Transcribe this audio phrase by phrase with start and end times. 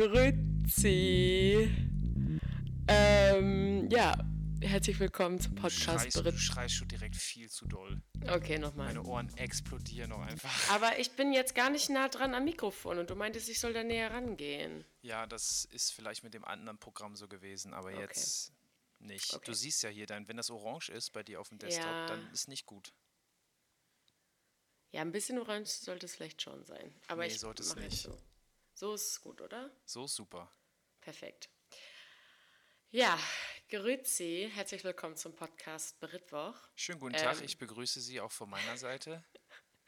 [0.00, 1.68] Grüezi.
[2.88, 4.16] Ähm, ja,
[4.62, 8.00] herzlich willkommen zum Podcast Schreist, du schreist schon direkt viel zu doll.
[8.26, 8.86] Okay, nochmal.
[8.86, 10.70] Meine Ohren explodieren noch einfach.
[10.74, 13.74] Aber ich bin jetzt gar nicht nah dran am Mikrofon und du meintest, ich soll
[13.74, 14.86] da näher rangehen.
[15.02, 18.00] Ja, das ist vielleicht mit dem anderen Programm so gewesen, aber Okay.
[18.00, 18.54] jetzt
[19.00, 19.34] nicht.
[19.34, 19.44] Okay.
[19.44, 22.06] Du siehst ja hier, dein, wenn das orange ist bei dir auf dem Desktop, Ja.
[22.06, 22.94] dann ist nicht gut.
[24.92, 26.94] Ja, ein bisschen orange sollte es vielleicht schon sein.
[27.06, 28.00] Aber Nee, ich sollte es nicht.
[28.04, 28.16] So.
[28.80, 29.70] So ist gut, oder?
[29.84, 30.50] So ist super.
[31.02, 31.50] Perfekt.
[32.90, 33.18] Ja,
[33.68, 34.50] Grüezi.
[34.54, 36.56] Herzlich willkommen zum Podcast Britwoch.
[36.76, 37.44] Schönen guten Tag, Ähm.
[37.44, 39.22] ich begrüße Sie auch von meiner Seite.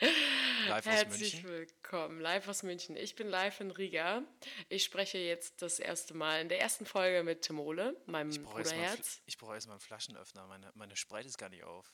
[0.68, 1.48] Live aus Herzlich München.
[1.48, 2.94] willkommen, live aus München.
[2.96, 4.24] Ich bin live in Riga.
[4.68, 8.58] Ich spreche jetzt das erste Mal in der ersten Folge mit Timole, meinem Ich brauche
[8.58, 9.22] erstmal Bruderherz.
[9.24, 11.90] ich brauch erst mal einen Flaschenöffner, meine, meine Sprite ist gar nicht auf.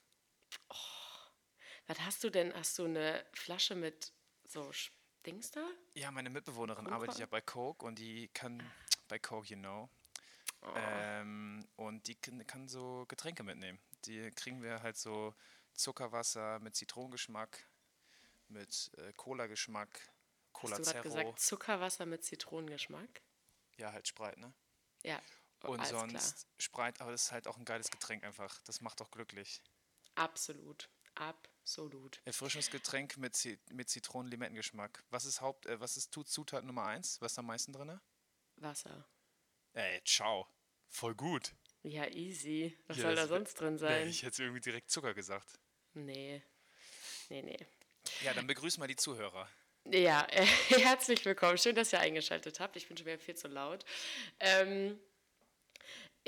[1.86, 2.52] Was hast du denn?
[2.54, 4.12] Hast du eine Flasche mit
[4.44, 4.90] so Sch-
[5.28, 5.66] Dings da?
[5.94, 6.96] Ja, meine Mitbewohnerin Coca?
[6.96, 8.62] arbeitet ja bei Coke und die kann,
[9.08, 9.88] bei Coke, you know,
[10.60, 10.72] Oh.
[10.74, 13.78] ähm, und die kann, so Getränke mitnehmen.
[14.06, 15.34] Die kriegen wir halt so
[15.74, 17.64] Zuckerwasser mit Zitronengeschmack,
[18.48, 20.00] mit äh, Cola-Geschmack,
[20.52, 23.22] Cola Hast du gerade gesagt Zuckerwasser mit Zitronengeschmack?
[23.76, 24.52] Ja, halt Sprite, ne?
[25.04, 25.20] Ja.
[25.62, 26.52] oh, Und sonst klar.
[26.58, 28.60] Sprite, aber das ist halt auch ein geiles Getränk einfach.
[28.62, 29.62] Das macht doch glücklich.
[30.16, 30.88] Absolut.
[31.18, 32.20] Absolut.
[32.24, 35.02] Erfrischungsgetränk mit, Zi mit Zitronen-Limettengeschmack.
[35.10, 37.20] Was ist Haupt, äh, was ist Zutat Nummer eins?
[37.20, 38.00] Was ist am meisten drin?
[38.56, 39.06] Wasser.
[39.74, 40.46] Ey, ciao.
[40.88, 41.52] Voll gut.
[41.82, 42.76] Ja, easy.
[42.86, 44.08] Was Ja, soll da sonst drin Nee, sein?
[44.08, 45.58] ich hätte irgendwie direkt Zucker gesagt.
[45.94, 46.42] Nee.
[47.28, 47.66] Nee, nee.
[48.22, 49.48] Ja, dann begrüßen wir die Zuhörer.
[49.84, 50.44] Ja, äh,
[50.80, 51.58] herzlich willkommen.
[51.58, 52.76] Schön, dass ihr eingeschaltet habt.
[52.76, 53.84] Ich bin schon wieder viel zu laut.
[54.40, 54.98] Ähm,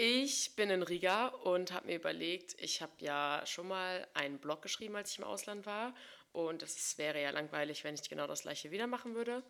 [0.02, 4.62] ich bin in Riga und habe mir überlegt, ich habe ja schon mal einen Blog
[4.62, 5.94] geschrieben, als ich im Ausland war.
[6.32, 9.44] Und es wäre ja langweilig, wenn ich genau das gleiche wieder machen würde.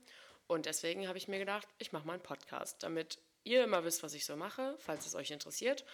[0.48, 4.02] Und deswegen habe ich mir gedacht, ich mache mal einen Podcast, damit ihr immer wisst,
[4.02, 5.84] was ich so mache, falls es euch interessiert.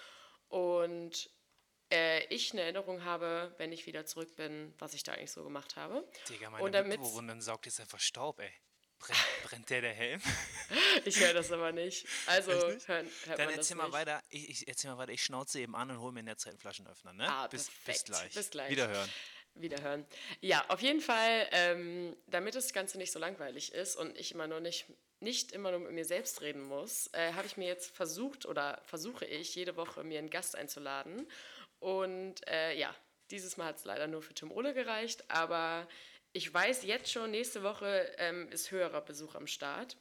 [0.48, 1.28] Und
[1.92, 5.44] äh, ich eine Erinnerung habe, wenn ich wieder zurück bin, was ich da eigentlich so
[5.44, 6.02] gemacht habe.
[6.30, 8.54] Digga, meine Mitbewohnerin saugt jetzt einfach Staub, ey.
[8.98, 10.20] Brennt, brennt der der Helm?
[11.04, 12.06] Ich höre das aber nicht.
[12.26, 13.26] Also Echt hören, nicht?
[13.26, 13.92] hört Dann man erzähl mal nicht.
[13.92, 14.22] weiter.
[14.30, 15.12] Ich, ich erzähl mal weiter.
[15.12, 17.28] Ich schnauze eben an und hole mir in der Zeit einen Flaschenöffner, ne?
[17.30, 18.34] Ah, bis, bis gleich.
[18.34, 18.70] Bis gleich.
[18.70, 19.08] Wiederhören.
[19.54, 20.04] Wiederhören.
[20.40, 24.46] Ja, auf jeden Fall, ähm, damit das Ganze nicht so langweilig ist und ich immer
[24.48, 24.86] nur nicht,
[25.20, 28.82] nicht immer nur mit mir selbst reden muss, äh, habe ich mir jetzt versucht oder
[28.84, 31.26] versuche ich jede Woche mir einen Gast einzuladen.
[31.78, 32.94] Und äh, ja,
[33.30, 35.86] dieses Mal hat es leider nur für Tim Ole gereicht, aber
[36.36, 39.96] ich weiß jetzt schon, nächste Woche ähm, ist höherer Besuch am Start.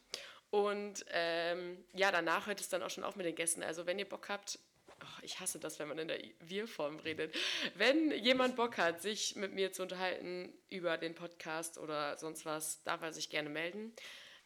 [0.50, 3.64] Und ähm, ja, danach hört es dann auch schon auf mit den Gästen.
[3.64, 4.60] Also wenn ihr Bock habt,
[5.02, 7.34] oh, ich hasse das, wenn man in der Wir-Form redet.
[7.76, 12.84] Wenn jemand Bock hat, sich mit mir zu unterhalten über den Podcast oder sonst was,
[12.84, 13.96] darf er sich gerne melden.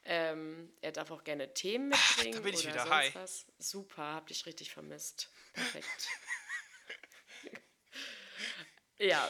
[0.05, 2.83] Ähm, er darf auch gerne Themen mitbringen da bin ich oder wieder.
[2.85, 3.11] sonst Hi.
[3.15, 3.45] was.
[3.57, 5.31] Super, hab dich richtig vermisst.
[5.53, 6.07] Perfekt.
[8.99, 9.27] ja,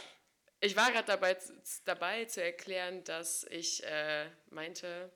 [0.61, 1.37] ich war gerade dabei,
[1.85, 5.11] dabei zu erklären, dass ich äh, meinte,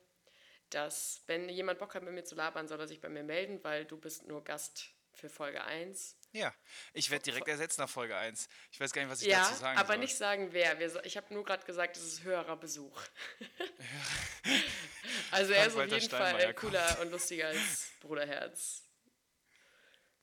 [0.70, 3.62] dass wenn jemand Bock hat, mit mir zu labern, soll er sich bei mir melden,
[3.62, 6.16] weil du bist nur Gast für Folge 1.
[6.32, 6.52] Ja,
[6.92, 8.48] ich werde direkt ersetzt nach Folge 1.
[8.72, 9.98] Ich weiß gar nicht, was ich Ja, dazu sagen aber soll.
[9.98, 10.80] nicht sagen, wer.
[11.04, 13.00] Ich habe nur gerade gesagt, es ist höherer Besuch.
[15.30, 18.82] also er ist auf jeden Fall cooler und lustiger als Bruderherz.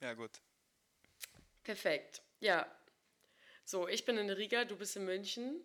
[0.02, 0.32] Ja, gut.
[1.64, 2.22] Perfekt.
[2.40, 2.66] Ja.
[3.72, 5.64] So, ich bin in Riga, du bist in München.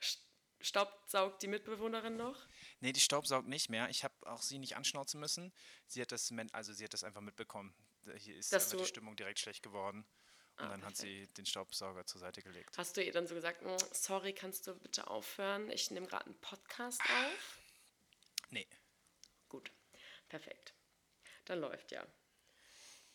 [0.00, 0.20] St-
[0.60, 2.46] Staubsaugt die Mitbewohnerin noch?
[2.78, 3.88] Nee, die Staubsaugt nicht mehr.
[3.90, 5.52] Ich habe auch sie nicht anschnauzen müssen.
[5.88, 7.74] Sie hat das, also sie hat das einfach mitbekommen.
[8.18, 10.06] Hier ist Dass einfach die Stimmung direkt schlecht geworden.
[10.58, 12.78] Und Ah, dann hat sie den Staubsauger zur Seite gelegt.
[12.78, 15.68] Hast du ihr dann so gesagt, "Mm, sorry, kannst du bitte aufhören?
[15.72, 17.58] Ich nehme gerade einen Podcast auf.
[18.50, 18.68] Nee.
[19.48, 19.72] Gut,
[20.28, 20.72] perfekt.
[21.46, 22.06] Dann läuft ja.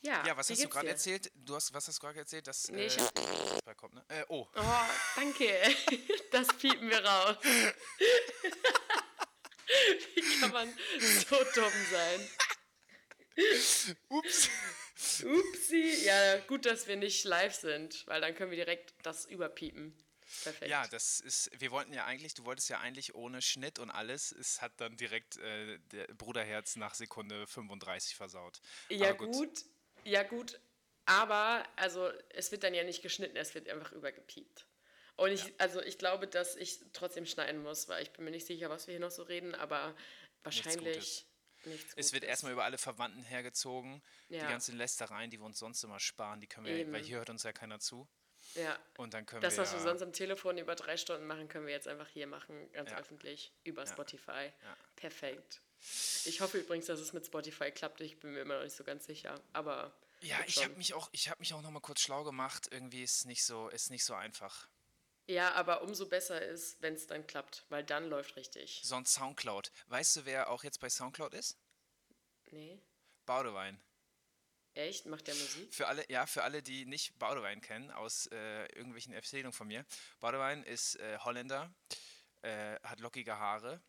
[0.01, 1.31] Ja, Ja, was hast du gerade erzählt?
[1.35, 2.47] Du hast, was hast du gerade erzählt?
[2.47, 4.03] Dass, Nee, ich äh, hab- das bald kommt, ne?
[4.09, 4.47] Äh, oh.
[4.55, 5.49] Oh, danke.
[6.31, 7.35] Das piepen wir raus.
[10.15, 12.29] Wie kann man so dumm sein?
[14.09, 14.49] Ups.
[15.23, 16.03] Upsi.
[16.05, 19.93] Ja, gut, dass wir nicht live sind, weil dann können wir direkt das überpiepen.
[20.43, 20.69] Perfekt.
[20.71, 24.31] Ja, das ist, wir wollten ja eigentlich, du wolltest ja eigentlich ohne Schnitt und alles,
[24.31, 28.61] es hat dann direkt äh, der Bruderherz nach Sekunde 35 versaut.
[28.89, 29.65] Ja, Aber gut.
[30.03, 30.59] Ja gut,
[31.05, 34.65] aber also es wird dann ja nicht geschnitten, es wird einfach übergepiept.
[35.17, 38.47] Und ich, also ich glaube, dass ich trotzdem schneiden muss, weil ich bin mir nicht
[38.47, 39.95] sicher, was wir hier noch so reden, aber
[40.43, 41.27] wahrscheinlich
[41.65, 44.01] nichts Es wird erstmal über alle Verwandten hergezogen.
[44.29, 44.49] Die Ja.
[44.49, 46.91] ganzen Lästereien, die wir uns sonst immer sparen, die können wir, Eben.
[46.93, 48.07] weil hier hört uns ja keiner zu.
[48.55, 48.79] Ja.
[48.97, 49.63] Und dann können Das, wir.
[49.63, 52.25] was wir ja- sonst am Telefon über drei Stunden machen, können wir jetzt einfach hier
[52.25, 52.97] machen, ganz Ja.
[52.97, 53.91] öffentlich, über Ja.
[53.91, 54.51] Spotify.
[54.63, 54.77] Ja.
[54.95, 55.61] Perfekt.
[56.25, 58.01] Ich hoffe übrigens, dass es mit Spotify klappt.
[58.01, 59.39] Ich bin mir immer noch nicht so ganz sicher.
[59.53, 59.91] Aber
[60.21, 62.67] Ja, ich habe mich auch, ich habe mich auch noch mal kurz schlau gemacht.
[62.71, 64.67] Irgendwie ist nicht so, ist nicht so einfach.
[65.27, 68.81] ja, aber umso besser ist, wenn es dann klappt, weil dann läuft richtig.
[68.83, 69.71] Sonst Soundcloud.
[69.87, 71.57] Weißt du, wer auch jetzt bei Soundcloud ist?
[72.51, 72.77] Nee?
[73.25, 73.79] Baudewein.
[74.73, 75.05] Echt?
[75.05, 75.73] Macht der Musik?
[75.73, 79.85] Für alle, ja, für alle, die nicht Baudewein kennen, aus äh, irgendwelchen Erzählungen von mir.
[80.19, 81.73] Baudewein ist äh, Holländer,
[82.41, 83.81] äh, hat lockige Haare,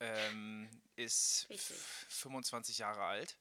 [0.00, 0.68] ähm,
[1.00, 1.76] ist Richtig.
[1.76, 3.36] f- 25 Jahre alt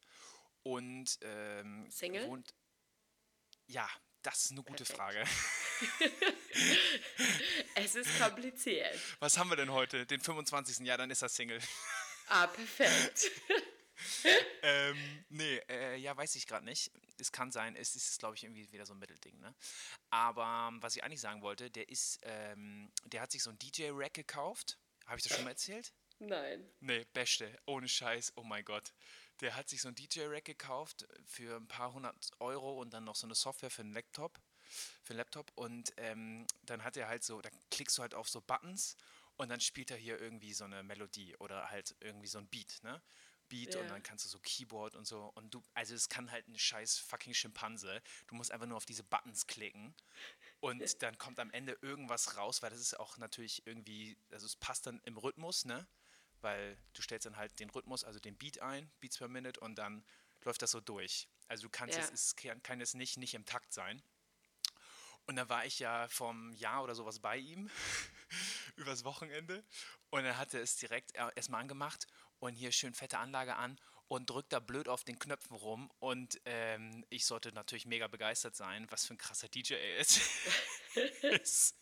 [0.64, 2.28] und ähm, Single?
[2.28, 2.54] wohnt.
[3.68, 3.88] Ja,
[4.22, 4.98] das ist eine gute Perfekt.
[4.98, 5.24] Frage.
[7.76, 9.00] Es ist kompliziert.
[9.20, 10.06] Was haben wir denn heute?
[10.06, 10.80] Den 25.
[10.86, 11.62] Ja, dann ist er Single.
[12.28, 13.32] Ah, perfekt.
[14.62, 16.92] ähm, nee, äh, ja, weiß ich gerade nicht.
[17.18, 19.56] Es kann sein, es ist, glaube ich, irgendwie wieder so ein Mittelding, ne?
[20.10, 23.58] Aber ähm, was ich eigentlich sagen wollte, der ist, ähm, der hat sich so ein
[23.60, 24.78] DJ-Rack gekauft.
[25.06, 25.94] Habe ich das schon mal erzählt?
[26.20, 26.70] Nein.
[26.82, 28.94] Nee, beste, ohne Scheiß, oh mein Gott.
[29.42, 33.16] Der hat sich so ein DJ-Rack gekauft für ein paar hundert Euro und dann noch
[33.16, 34.40] so eine Software für einen Laptop.
[35.04, 38.30] Für einen Laptop und ähm, dann hat er halt so, da klickst du halt auf
[38.30, 38.98] so Buttons
[39.38, 42.80] und dann spielt er hier irgendwie so eine Melodie oder halt irgendwie so ein Beat,
[42.84, 43.02] ne?
[43.50, 43.90] Beat und Ja.
[43.90, 47.00] dann kannst du so Keyboard und so und du, also es kann halt ein scheiß
[47.00, 48.02] fucking Schimpanse.
[48.28, 49.96] Du musst einfach nur auf diese Buttons klicken
[50.60, 54.56] und dann kommt am Ende irgendwas raus, weil das ist auch natürlich irgendwie, also es
[54.56, 55.88] passt dann im Rhythmus, ne?
[56.42, 59.76] Weil du stellst dann halt den Rhythmus, also den Beat ein, Beats per Minute und
[59.76, 60.06] dann
[60.44, 61.28] läuft das so durch.
[61.48, 62.04] Also du kannst Ja.
[62.04, 64.02] es, es kann, kann es nicht, nicht im Takt sein.
[65.26, 67.70] Und dann war ich ja vom Jahr oder sowas bei ihm,
[68.78, 69.64] übers Wochenende.
[70.10, 72.08] Und dann hat er es direkt er- erstmal angemacht
[72.40, 75.90] und hier schön fette Anlage an und drückt da blöd auf den Knöpfen rum.
[76.00, 80.20] Und ähm, ich sollte natürlich mega begeistert sein, was für ein krasser DJ er ist.
[81.22, 81.76] ist,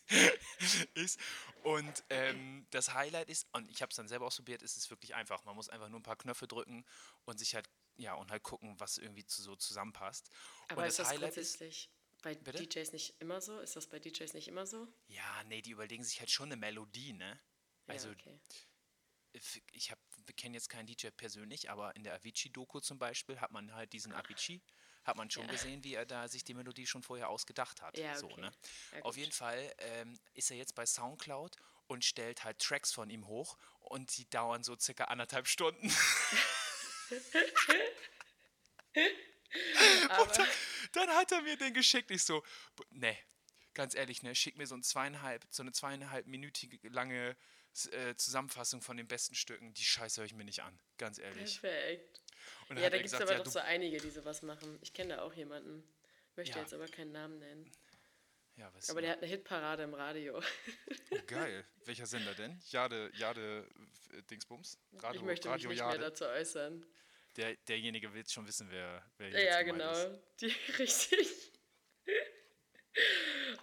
[0.94, 1.18] ist.
[1.62, 5.14] Und ähm, das Highlight ist, und ich habe es dann selber ausprobiert, ist es wirklich
[5.14, 5.44] einfach.
[5.44, 6.84] Man muss einfach nur ein paar Knöpfe drücken
[7.24, 10.30] und sich halt, ja, und halt gucken, was irgendwie zu, so zusammenpasst.
[10.68, 11.90] Aber und ist das Highlight grundsätzlich
[12.22, 12.66] bei Bitte?
[12.66, 13.58] DJs nicht immer so?
[13.60, 14.86] Ist das bei DJs nicht immer so?
[15.06, 17.40] Ja, nee, die überlegen sich halt schon eine Melodie, ne?
[17.86, 18.38] Also ja, okay.
[19.32, 19.62] Ich-
[20.36, 24.12] kenne jetzt keinen DJ persönlich, aber in der Avicii-Doku zum Beispiel hat man halt diesen
[24.12, 24.62] Avicii,
[25.04, 25.50] hat man schon Ja.
[25.50, 27.98] gesehen, wie er da sich die Melodie schon vorher ausgedacht hat.
[27.98, 28.42] Ja, so, okay.
[28.42, 28.52] ne?
[28.92, 31.56] Ja, Auf jeden Fall ähm, ist er jetzt bei Soundcloud
[31.88, 35.90] und stellt halt Tracks von ihm hoch und die dauern so circa anderthalb Stunden.
[40.10, 40.32] Aber,
[40.92, 42.10] Dann hat er mir den geschickt.
[42.10, 42.42] Ich so,
[42.90, 43.16] ne,
[43.74, 47.36] ganz ehrlich, ne, schick mir so ein zweieinhalb, so eine zweieinhalb minütige lange
[47.86, 49.72] äh, Zusammenfassung von den besten Stücken.
[49.74, 51.60] Die Scheiße höre ich mir nicht an, ganz ehrlich.
[51.60, 52.20] perfekt.
[52.70, 54.78] Ja, da gibt es aber ja, doch so einige, die sowas machen.
[54.82, 55.82] Ich kenne da auch jemanden.
[56.36, 56.62] Möchte Ja.
[56.62, 57.70] jetzt aber keinen Namen nennen.
[58.56, 60.38] ja, was, Aber der hat eine Hitparade im Radio.
[61.10, 61.64] oh, geil.
[61.84, 62.60] Welcher Sender denn?
[62.70, 63.66] Jade, Jade
[64.12, 64.78] äh, Dingsbums?
[64.98, 65.98] Radio, ich möchte Radio mich nicht Jade.
[65.98, 66.84] mehr dazu äußern.
[67.36, 69.92] Der, derjenige will schon wissen, wer, wer Ja, jetzt ja, genau.
[69.92, 70.20] ist.
[70.40, 70.46] Die,
[70.78, 71.52] richtig.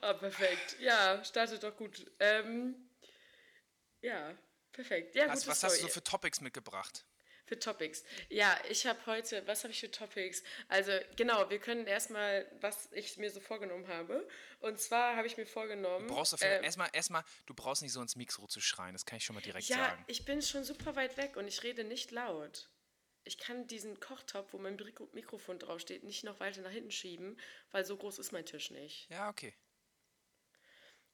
[0.02, 0.78] ah, perfekt.
[0.80, 2.10] Ja, startet doch gut.
[2.20, 2.85] Ähm,
[4.06, 4.38] ja,
[4.72, 5.16] perfekt.
[5.16, 7.06] Ja, Was, was hast du so für Topics mitgebracht?
[7.46, 8.04] Für Topics.
[8.30, 10.42] Ja, ich habe heute, was habe ich für Topics?
[10.68, 14.28] Also genau, wir können erstmal, was ich mir so vorgenommen habe.
[14.62, 16.08] Und zwar habe ich mir vorgenommen.
[16.08, 19.06] Du brauchst dafür ähm, erstmal, erstmal, du brauchst nicht so ins Mikro zu schreien, das
[19.06, 20.04] kann ich schon mal direkt ja, sagen.
[20.08, 22.68] ich bin schon super weit weg und ich rede nicht laut.
[23.26, 27.40] Ich kann diesen Kochtopf, wo mein Mikro Mikrofon draufsteht, nicht noch weiter nach hinten schieben,
[27.72, 29.08] weil so groß ist mein Tisch nicht.
[29.12, 29.54] Ja, okay.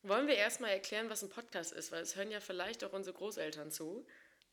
[0.03, 3.15] Wollen wir erstmal erklären, was ein Podcast ist, weil es hören ja vielleicht auch unsere
[3.15, 4.05] Großeltern zu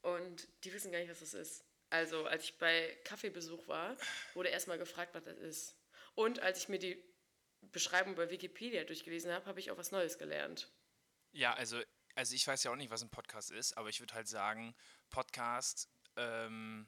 [0.02, 1.64] und die wissen gar nicht, was das ist.
[1.90, 3.96] Also, als ich bei Kaffeebesuch war,
[4.34, 5.76] wurde erstmal gefragt, was das ist.
[6.14, 7.02] Und als ich mir die
[7.72, 10.70] Beschreibung bei Wikipedia durchgelesen habe, habe ich auch was Neues gelernt.
[11.32, 11.80] Ja, also,
[12.14, 14.74] also ich weiß ja auch nicht, was ein Podcast ist, aber ich würde halt sagen,
[15.08, 16.86] Podcast ähm,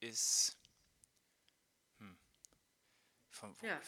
[0.00, 0.56] ist.
[3.30, 3.80] Von, Ja.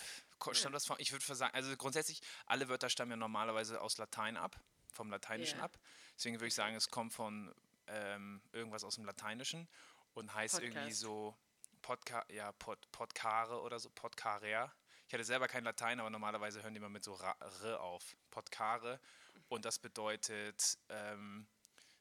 [0.53, 0.97] stammt das von?
[0.99, 4.59] Ich würde sagen, also grundsätzlich, alle Wörter stammen ja normalerweise aus Latein ab,
[4.93, 5.65] vom Lateinischen Ja.
[5.65, 5.79] ab.
[6.17, 7.55] Deswegen würde ich sagen, es kommt von
[7.89, 9.69] ähm, irgendwas aus dem Lateinischen
[10.15, 11.01] und heißt irgendwie Podcast.
[11.01, 11.37] so
[11.83, 14.73] Podca ja, Pod Podcare oder so, Podcarer.
[15.09, 18.17] Ich hatte selber kein Latein, aber normalerweise hören die immer mit so Ra R auf.
[18.31, 19.01] Podcare
[19.49, 21.47] Und das bedeutet ähm,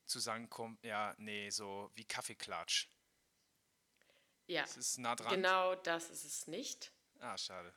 [0.06, 2.88] zusammenkommen, ja, nee, so wie Kaffeeklatsch.
[4.48, 5.34] Ja, Es ist nah dran.
[5.34, 6.92] genau das ist es nicht.
[7.22, 7.74] Ah, schade.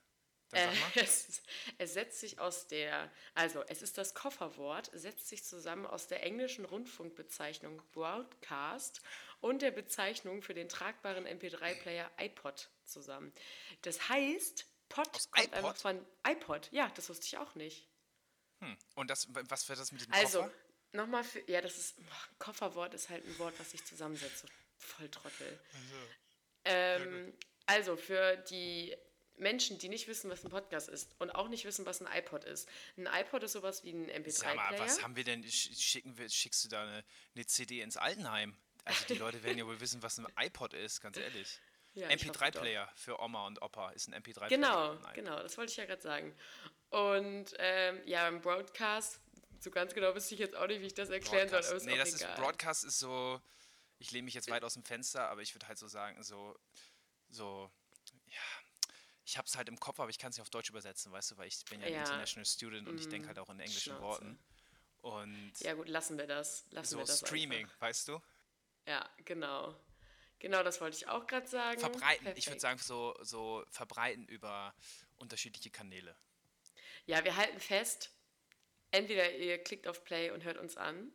[0.52, 1.42] Äh, es,
[1.78, 6.22] es setzt sich aus der, also es ist das Kofferwort, setzt sich zusammen aus der
[6.22, 9.00] englischen Rundfunkbezeichnung Broadcast
[9.40, 13.32] und der Bezeichnung für den tragbaren MP3-Player iPod zusammen.
[13.82, 15.58] Das heißt, Pod Aus kommt iPod?
[15.58, 16.68] einfach von iPod.
[16.72, 17.88] Ja, das wusste ich auch nicht.
[18.60, 18.76] Hm.
[18.94, 20.54] Und das, was wird das mit dem Also, Koffer?
[20.92, 24.40] nochmal für, ja, das ist, ach, Kofferwort ist halt ein Wort, was sich zusammensetzt.
[24.40, 24.48] So
[24.78, 25.58] voll Trottel.
[26.64, 27.36] Ähm,
[27.66, 28.96] also, für die
[29.36, 32.44] Menschen, die nicht wissen, was ein Podcast ist und auch nicht wissen, was ein iPod
[32.44, 32.68] ist.
[32.96, 35.02] Ein iPod ist sowas wie ein Sag mal, was MP3-Player.
[35.02, 35.44] haben wir denn?
[35.44, 38.56] Sch- Schicken wir, schickst du da eine, eine CD ins Altenheim?
[38.84, 41.58] Also die Leute werden ja wohl wissen, was ein iPod ist, ganz ehrlich.
[41.96, 42.40] Ja, ich hoffe doch.
[42.40, 44.48] MP3-Player für Oma und Opa ist ein MP3-Player.
[44.48, 46.36] Genau, genau, das wollte ich ja gerade sagen.
[46.90, 49.20] Und ähm, ja, im Broadcast,
[49.60, 51.86] so ganz genau wüsste ich jetzt auch nicht, wie ich das erklären soll, aber Broadcast.
[51.86, 52.30] ist Nee, das egal.
[52.34, 53.40] ist Broadcast ist so,
[54.00, 56.56] ich lehne mich jetzt weit aus dem Fenster, aber ich würde halt so sagen, so,
[57.28, 57.70] so,
[59.24, 61.32] ich habe es halt im Kopf, aber ich kann es nicht auf Deutsch übersetzen, weißt
[61.32, 62.00] du, weil ich bin ja, ein Ja.
[62.00, 64.02] International Student und ich denke halt auch in englischen Schnauze.
[64.02, 64.38] Worten.
[64.98, 66.64] Und ja gut, lassen wir das.
[66.70, 67.80] Lassen so wir das Streaming, Einfach.
[67.80, 68.20] weißt du?
[68.86, 69.78] Ja, genau.
[70.38, 71.80] Genau, das wollte ich auch gerade sagen.
[71.80, 72.60] Verbreiten, ich würde Perfekt.
[72.60, 74.74] sagen, so, so verbreiten über
[75.16, 76.16] unterschiedliche Kanäle.
[77.06, 78.10] Ja, wir halten fest,
[78.90, 81.12] entweder ihr klickt auf Play und hört uns an,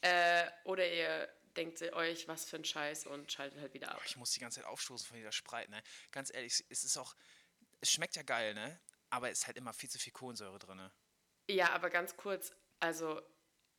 [0.00, 4.02] äh, oder ihr denkt euch, was für ein Scheiß und schaltet halt wieder ab.
[4.06, 5.82] Ich muss die ganze Zeit aufstoßen von dieser Spreit, ne?
[6.10, 7.14] Ganz ehrlich, es ist auch,
[7.80, 8.80] es schmeckt ja geil, ne?
[9.10, 10.90] Aber es ist halt immer viel zu viel Kohlensäure drin.
[11.48, 13.22] Ja, aber ganz kurz, also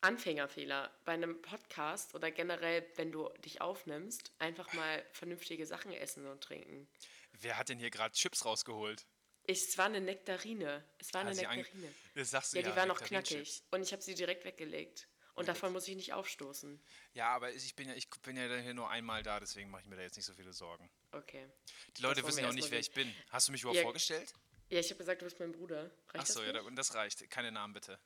[0.01, 6.25] Anfängerfehler bei einem Podcast oder generell, wenn du dich aufnimmst, einfach mal vernünftige Sachen essen
[6.27, 6.87] und trinken.
[7.33, 9.05] Wer hat denn hier gerade Chips rausgeholt?
[9.47, 10.83] Ich, es war eine Nektarine.
[10.99, 11.93] Es war eine ange- Nektarine.
[12.15, 13.63] Das sagst du Ja, die war noch knackig.
[13.71, 15.07] Und ich habe sie direkt weggelegt.
[15.37, 16.81] Und davon muss ich nicht aufstoßen.
[17.13, 19.87] Ja, aber ich bin ja, ich bin ja hier nur einmal da, deswegen mache ich
[19.87, 20.89] mir da jetzt nicht so viele Sorgen.
[21.11, 21.47] Okay.
[21.95, 23.13] Die Leute wissen ja auch nicht, wer ich bin.
[23.29, 23.83] Hast du mich überhaupt Ja.
[23.83, 24.33] vorgestellt?
[24.69, 25.91] Ja, ich habe gesagt, du bist mein Bruder.
[26.09, 27.29] Reicht Achso, das ja, und das reicht.
[27.29, 27.99] Keine Namen bitte.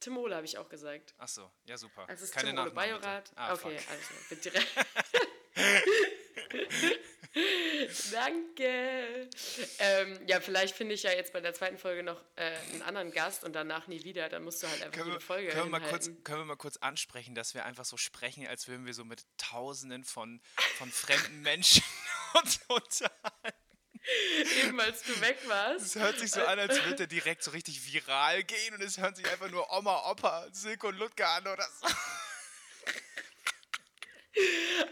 [0.00, 1.14] Tim Ole habe ich auch gesagt.
[1.18, 2.08] Achso, ja super.
[2.08, 3.00] Also es ist Keine Tim Ole Nachnamen.
[3.00, 3.32] Bajorat.
[3.36, 3.90] Ah, okay, fuck.
[3.90, 4.68] also wird direkt.
[8.12, 9.30] Danke.
[9.78, 13.10] Ähm, ja, vielleicht finde ich ja jetzt bei der zweiten Folge noch äh, einen anderen
[13.10, 14.28] Gast und danach nie wieder.
[14.28, 16.76] Dann musst du halt einfach jede Folge können, wir mal kurz, können wir mal kurz
[16.76, 20.42] ansprechen, dass wir einfach so sprechen, als würden wir so mit Tausenden von,
[20.76, 21.82] von fremden Menschen
[22.34, 23.62] uns unterhalten.
[24.64, 25.86] Eben als du weg warst.
[25.86, 28.98] Es hört sich so an, als würde er direkt so richtig viral gehen und es
[28.98, 31.86] hört sich einfach nur Oma, Opa, Silke und Ludger an oder so.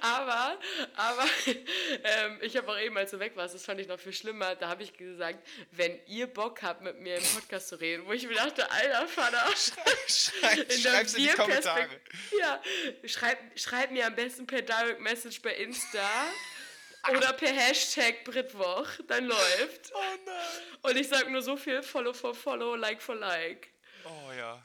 [0.01, 0.59] Aber,
[0.97, 1.25] aber
[2.05, 4.55] ähm, ich habe auch eben, als du weg warst, das fand ich noch viel schlimmer,
[4.55, 8.13] da habe ich gesagt, wenn ihr Bock habt, mit mir im Podcast zu reden, wo
[8.13, 9.45] ich mir dachte, alter Vater,
[10.07, 11.89] Schreib, in schreib's in die Kommentare.
[12.39, 12.63] Ja,
[13.05, 16.09] schreib, schreib mir am besten per Direct Message bei Insta
[17.09, 19.93] oder per Hashtag Britwoch, dann läuft.
[19.95, 20.37] Oh nein.
[20.83, 23.69] Und ich sag nur so viel Follow for Follow, Like for Like.
[24.05, 24.63] Oh ja.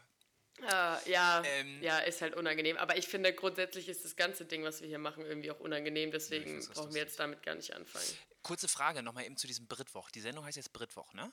[0.62, 1.82] Äh, ja, Ähm.
[1.84, 2.78] ja, ist halt unangenehm.
[2.78, 6.12] Aber ich finde, grundsätzlich ist das ganze Ding, was wir hier machen, irgendwie auch unangenehm.
[6.12, 8.06] Deswegen weiß, brauchen wir jetzt damit gar nicht anfangen.
[8.42, 10.10] Kurze Frage nochmal eben zu diesem Britwoch.
[10.12, 11.32] Die Sendung heißt jetzt Britwoch, ne?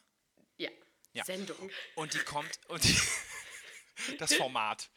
[0.57, 0.71] Ja,
[1.13, 1.25] Ja.
[1.25, 1.71] Sendung.
[1.95, 2.59] Und die kommt.
[2.69, 2.99] Und die,
[4.19, 4.91] das Format.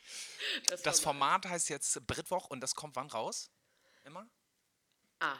[0.83, 3.51] Das Format heißt jetzt Britwoch und das kommt wann raus?
[4.05, 4.27] Immer?
[5.19, 5.37] Ah,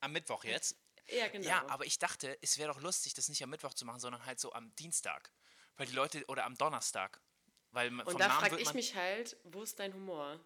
[0.00, 0.76] Am Mittwoch jetzt?
[1.08, 1.46] ja, genau.
[1.48, 4.24] Ja, aber ich dachte, es wäre doch lustig, das nicht am Mittwoch zu machen, sondern
[4.26, 5.32] halt so am Dienstag.
[5.76, 7.20] Weil die Leute, oder am Donnerstag.
[7.72, 10.38] Weil Und da frage ich mich halt, wo ist dein Humor?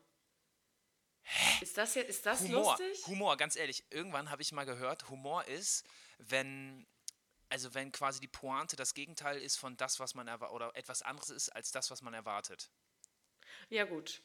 [1.23, 1.65] Hä?
[1.65, 3.07] Ist das jetzt, ist das Humor, lustig?
[3.09, 5.85] Humor, ganz ehrlich, irgendwann habe ich mal gehört, Humor ist,
[6.19, 6.87] wenn,
[7.49, 11.03] also wenn quasi die Pointe das Gegenteil ist von das, was man erwartet, oder etwas
[11.03, 12.71] anderes ist als das, was man erwartet.
[13.71, 14.23] Ja, gut.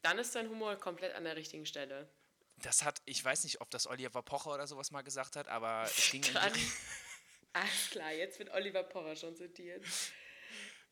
[0.00, 2.10] Dann ist dein Humor komplett an der richtigen Stelle.
[2.56, 5.82] Das hat, ich weiß nicht, ob das Oliver Pocher oder sowas mal gesagt hat, aber
[5.84, 6.24] es ging
[7.52, 9.84] alles klar, jetzt wird Oliver Porrer schon zitiert.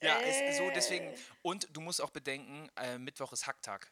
[0.01, 0.73] Ja, es, so Äh.
[0.73, 1.15] deswegen.
[1.43, 3.91] Und du musst auch bedenken, äh, Mittwoch ist Hacktag.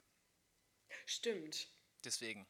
[1.05, 1.69] Stimmt.
[2.05, 2.47] Deswegen.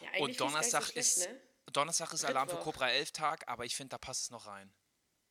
[0.00, 1.40] Ja, Und Donnerstag so schlecht, ist, ne?
[1.72, 2.72] Donnerstag ist Alarm für Mittwoch.
[2.72, 4.72] Cobra 11 Tag, aber ich finde, da passt es noch rein.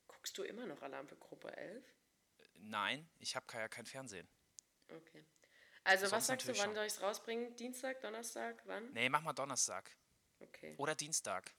[0.08, 1.84] Guckst du immer noch Alarm für Gruppe 11?
[2.56, 4.28] Nein, ich habe ja kein Fernsehen.
[4.90, 5.26] Okay.
[5.84, 6.76] Also, Sonst was sagst du, wann schon.
[6.76, 7.56] soll ich es rausbringen?
[7.56, 8.92] Dienstag, Donnerstag, wann?
[8.94, 9.96] Nee, mach mal Donnerstag.
[10.40, 10.76] Okay.
[10.78, 11.52] Oder Dienstag.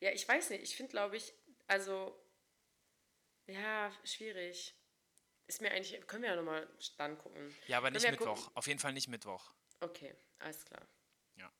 [0.00, 0.62] Ja, ich weiß nicht.
[0.62, 1.32] Ich finde, glaube ich,
[1.66, 2.16] also,
[3.52, 4.74] ja, schwierig.
[5.46, 7.54] Ist mir eigentlich, können wir ja nochmal dann gucken.
[7.66, 8.36] Ja, aber Können nicht Mittwoch.
[8.36, 8.56] gucken.
[8.56, 9.52] Auf jeden Fall nicht Mittwoch.
[9.80, 10.86] Okay, alles klar.
[11.36, 11.50] Ja.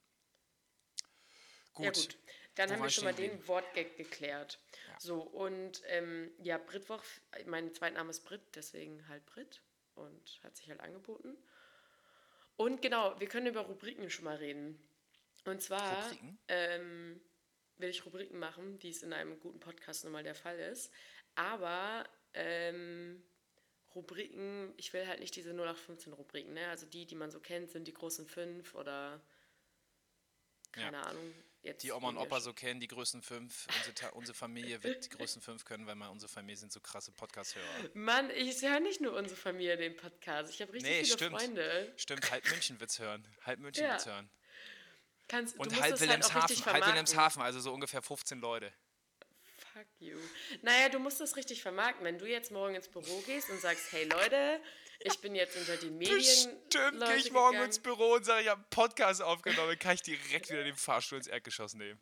[1.72, 1.84] Gut.
[1.84, 2.18] Ja gut,
[2.54, 4.58] dann Wo haben wir schon mal den Wortgag geklärt.
[4.98, 7.02] So, und ähm, ja, Britwoch,
[7.46, 9.62] mein Zweitname ist Brit, deswegen halt Brit
[9.94, 11.36] und hat sich halt angeboten.
[12.56, 14.78] Und genau, wir können über Rubriken schon mal reden.
[15.46, 16.10] Und zwar
[16.48, 17.20] ähm,
[17.78, 20.92] will ich Rubriken machen, wie es in einem guten Podcast nun mal der Fall ist.
[21.34, 23.22] Aber ähm,
[23.94, 26.68] Rubriken, ich will halt nicht diese 0815 Rubriken, ne?
[26.68, 29.20] Also die, die man so kennt, sind die großen fünf oder
[30.72, 31.34] keine Ahnung.
[31.62, 33.66] Jetzt Die Oma und Opa so kennen, die größten fünf.
[33.86, 37.12] Unsere, unsere Familie wird die größten fünf können, weil mal unsere Familie sind so krasse
[37.12, 37.90] Podcast-Hörer.
[37.92, 40.54] Mann, ich höre nicht nur unsere Familie den Podcast.
[40.54, 41.36] Ich habe richtig Nee, viele stimmt.
[41.38, 41.92] Freunde.
[41.98, 43.26] Stimmt, halb München wird's hören.
[43.44, 43.90] Halb München Ja.
[43.90, 44.30] wird's hören.
[45.28, 46.40] Kannst, du Und halb halt Wilhelmshaven.
[46.42, 46.88] halb vermarkten.
[46.92, 48.72] Wilhelmshaven, also so ungefähr 15 Leute.
[49.72, 50.18] Fuck you.
[50.62, 52.04] Naja, du musst das richtig vermarkten.
[52.04, 54.60] Wenn du jetzt morgen ins Büro gehst und sagst, hey Leute,
[55.00, 56.16] ich bin jetzt unter die Medien.
[56.18, 57.66] Bestimmt gehe Leute ich morgen gegangen.
[57.66, 61.18] ins Büro und sage, ich habe einen Podcast aufgenommen, kann ich direkt wieder den Fahrstuhl
[61.18, 62.00] ins Erdgeschoss nehmen.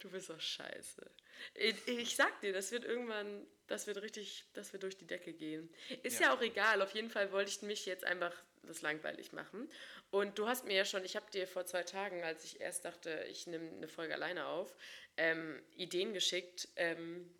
[0.00, 1.10] Du bist doch scheiße.
[1.54, 5.32] Ich, ich sag dir, das wird irgendwann, das wird richtig, das wird durch die Decke
[5.32, 5.72] gehen.
[6.02, 6.34] Ist ja, Ja.
[6.34, 6.80] auch egal.
[6.82, 9.70] Auf jeden Fall wollte ich mich jetzt einfach das langweilig machen.
[10.10, 12.84] Und du hast mir ja schon, ich habe dir vor zwei Tagen, als ich erst
[12.84, 14.74] dachte, ich nehme eine Folge alleine auf,
[15.16, 17.30] ähm, Ideen geschickt, ähm,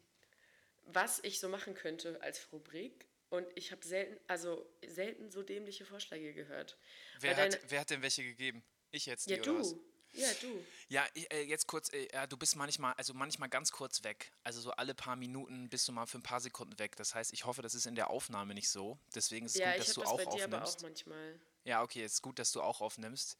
[0.87, 3.07] was ich so machen könnte als Rubrik.
[3.31, 6.79] Und ich habe selten, also selten so dämliche Vorschläge gehört.
[7.21, 8.63] Wer hat, wer hat denn welche gegeben?
[8.91, 9.61] Ich jetzt ja, du.
[10.13, 10.65] Ja, du.
[10.89, 14.31] Ja, ich, äh, jetzt kurz, äh, ja, du bist manchmal, also manchmal ganz kurz weg.
[14.45, 16.95] Also so alle paar Minuten bist du mal für ein paar Sekunden weg.
[16.95, 18.99] Das heißt, ich hoffe, das ist in der Aufnahme nicht so.
[19.15, 20.83] Deswegen ist es Ja, gut, ich dass du das auch bei dir aber auch aufnimmst.
[20.83, 21.41] manchmal.
[21.65, 23.37] Ja, okay, ist gut, dass du auch aufnimmst.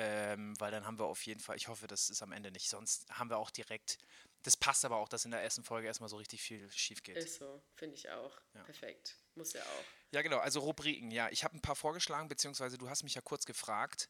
[0.00, 2.68] Ähm, weil dann haben wir auf jeden Fall, ich hoffe, das ist am Ende nicht.
[2.68, 3.98] Sonst haben wir auch direkt,
[4.44, 7.16] das passt aber auch, dass in der ersten Folge erstmal so richtig viel schief geht.
[7.16, 8.40] Ist so, finde ich auch.
[8.64, 9.16] Perfekt.
[9.34, 9.84] Muss ja auch.
[10.12, 11.10] Ja, genau, also Rubriken.
[11.10, 14.08] Ja, ich habe ein paar vorgeschlagen, beziehungsweise du hast mich ja kurz gefragt.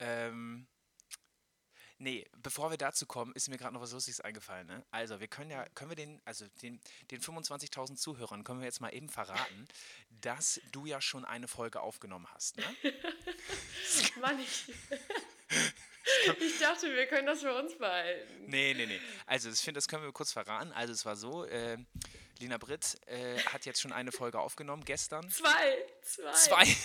[0.00, 0.66] Ähm,
[1.98, 4.66] nee, bevor wir dazu kommen, ist mir gerade noch was Lustiges eingefallen.
[4.66, 4.84] Ne?
[4.90, 8.80] Also, wir können ja, können wir den, also den, den 25.000 Zuhörern, können wir jetzt
[8.80, 9.68] mal eben verraten,
[10.20, 12.56] dass du ja schon eine Folge aufgenommen hast.
[12.56, 12.64] Ne?
[14.20, 14.72] Mann, ich,
[16.40, 18.44] ich dachte, wir können das für uns behalten.
[18.46, 19.00] Nee, nee, nee.
[19.26, 20.72] Also, ich finde, das können wir kurz verraten.
[20.72, 21.78] Also, es war so, äh,
[22.38, 25.28] Lina Britt äh, hat jetzt schon eine Folge aufgenommen, gestern.
[25.30, 25.86] Zwei.
[26.02, 26.32] Zwei.
[26.32, 26.76] Zwei.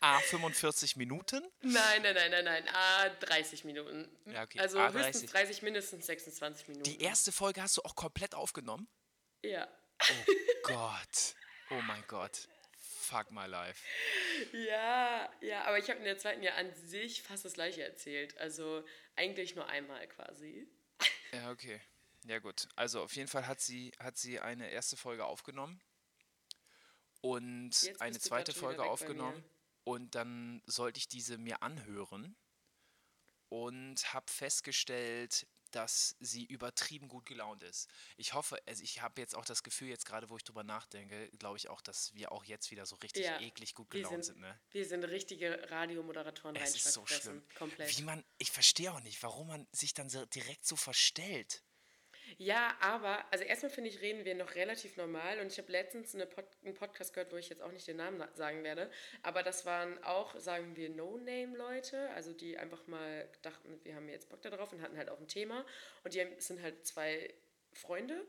[0.00, 1.42] A, 45 Minuten.
[1.60, 2.68] Nein, nein, nein, nein, nein.
[2.72, 4.08] Ah, 30 Minuten.
[4.26, 4.58] Ja, okay.
[4.58, 5.30] Also Ah, höchstens 30.
[5.30, 6.84] 30, mindestens 26 Minuten.
[6.84, 8.88] Die erste Folge hast du auch komplett aufgenommen?
[9.42, 9.68] Ja.
[10.02, 10.32] Oh
[10.62, 11.34] Gott.
[11.70, 12.48] Oh mein Gott.
[12.78, 13.84] Fuck my life.
[14.52, 18.38] Ja, ja, aber ich habe in der zweiten ja an sich fast das gleiche erzählt.
[18.38, 18.84] Also
[19.16, 20.66] eigentlich nur einmal quasi.
[21.32, 21.80] Ja, okay.
[22.24, 22.66] Ja, gut.
[22.74, 25.80] Also auf jeden Fall hat sie, hat sie eine erste Folge aufgenommen
[27.20, 29.44] und eine zweite Folge aufgenommen.
[29.90, 32.36] Und dann sollte ich diese mir anhören
[33.48, 37.88] und habe festgestellt, dass sie übertrieben gut gelaunt ist.
[38.16, 41.28] Ich hoffe, also ich habe jetzt auch das Gefühl, jetzt gerade, wo ich drüber nachdenke,
[41.38, 44.34] glaube ich auch, dass wir auch jetzt wieder so richtig Ja, eklig gut gelaunt sind,
[44.34, 44.60] sind, ne?
[44.70, 47.42] wir sind richtige Radiomoderatoren Es ist so schlimm.
[47.56, 47.98] Komplett.
[47.98, 51.64] Wie man, ich verstehe auch nicht, warum man sich dann so direkt so verstellt.
[52.38, 55.40] Ja, aber, also erstmal finde ich, reden wir noch relativ normal.
[55.40, 57.96] Und ich habe letztens eine Pod einen Podcast gehört, wo ich jetzt auch nicht den
[57.96, 58.90] Namen na- sagen werde,
[59.22, 64.28] aber das waren auch, sagen wir, No-Name-Leute, also die einfach mal dachten, wir haben jetzt
[64.28, 65.64] Bock darauf und hatten halt auch ein Thema.
[66.04, 67.32] Und die sind halt zwei
[67.72, 68.26] Freunde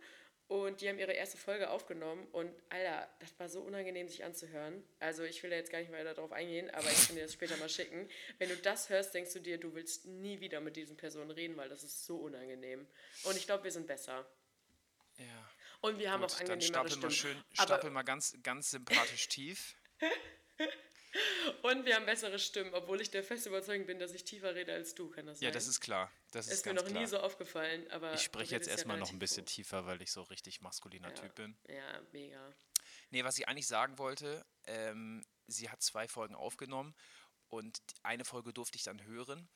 [0.52, 4.84] und die haben ihre erste Folge aufgenommen und, Alter, das war so unangenehm, sich anzuhören.
[5.00, 7.32] Also ich will da jetzt gar nicht weiter darauf eingehen, aber ich kann dir das
[7.32, 8.10] später mal schicken.
[8.38, 11.56] Wenn du das hörst, denkst du dir, du willst nie wieder mit diesen Personen reden,
[11.56, 12.86] weil das ist so unangenehm.
[13.24, 14.26] Und ich glaube, wir sind besser.
[15.18, 15.50] Ja.
[15.80, 17.04] Und wir haben Gut, auch dann angenehmere stapel Stimmen.
[17.04, 19.76] mal schön, Aber- stapel mal ganz, ganz sympathisch tief.
[21.62, 24.74] Und wir haben bessere Stimmen, obwohl ich der festen Überzeugung bin, dass ich tiefer rede
[24.74, 25.48] als du, kann das sein?
[25.48, 26.12] Ja, das ist klar.
[26.32, 27.02] Das ist, ist mir noch klar.
[27.02, 29.50] nie so aufgefallen, aber ich spreche jetzt redest ja erstmal noch ein bisschen hoch.
[29.50, 31.14] tiefer, weil ich so richtig maskuliner Ja.
[31.16, 31.58] Typ bin.
[31.68, 32.54] Ja, mega.
[33.10, 36.96] Nee, was ich eigentlich sagen wollte, ähm, sie hat zwei Folgen aufgenommen
[37.50, 39.50] und eine Folge durfte ich dann hören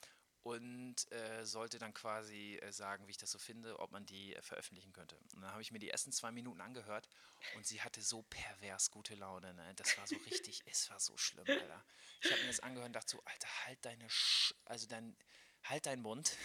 [0.45, 4.36] und äh, sollte dann quasi äh, sagen, wie ich das so finde, ob man die
[4.36, 5.17] äh, veröffentlichen könnte.
[5.34, 7.10] Und dann habe ich mir die ersten zwei Minuten angehört
[7.55, 9.55] und sie hatte so pervers gute Laune.
[9.55, 9.73] Ne?
[9.75, 11.84] Das war so richtig, es war so schlimm, Alter.
[12.21, 15.17] Ich habe mir das angehört und dachte so, Alter, halt deine, Sch also dein,
[15.63, 16.38] halt deinen Mund.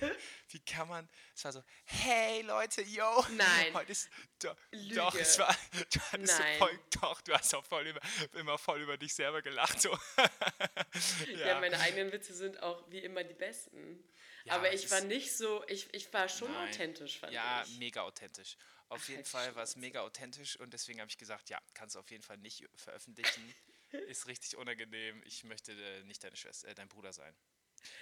[0.50, 3.24] Wie kann man, es war so, hey Leute, yo.
[3.30, 3.74] Nein.
[3.74, 4.08] Heute ist,
[4.40, 4.94] doch, Lüge.
[4.94, 5.54] doch, es war,
[5.92, 6.58] du hattest so Nein.
[6.58, 8.00] voll, doch, du hast auch voll über,
[8.34, 9.96] immer voll über dich selber gelacht, so.
[11.36, 11.60] Ja.
[11.60, 14.02] meine eigenen Witze sind auch wie immer die besten.
[14.44, 16.68] Ja, aber ich war nicht so, ich, ich war schon Nein.
[16.70, 17.78] authentisch, fand Ja, ich.
[17.78, 18.56] mega authentisch.
[18.88, 21.94] Auf Ach, jeden Fall war es mega authentisch und deswegen habe ich gesagt, ja, kannst
[21.94, 23.54] du auf jeden Fall nicht veröffentlichen.
[23.90, 25.22] Ist richtig unangenehm.
[25.26, 27.34] Ich möchte äh, nicht deine Schwester, äh, dein Bruder sein.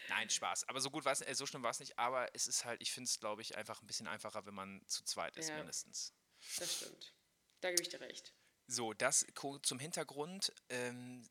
[0.08, 0.68] Nein, Spaß.
[0.68, 1.98] Aber so gut war es, äh, so schlimm war es nicht.
[1.98, 4.82] Aber es ist halt, ich finde es, glaube ich, einfach ein bisschen einfacher, wenn man
[4.86, 5.56] zu zweit ist, Ja.
[5.56, 6.14] mindestens.
[6.58, 7.14] Das stimmt.
[7.60, 8.34] Da gebe ich dir recht.
[8.66, 9.26] So, das
[9.62, 10.52] zum Hintergrund.
[10.68, 11.28] Ähm,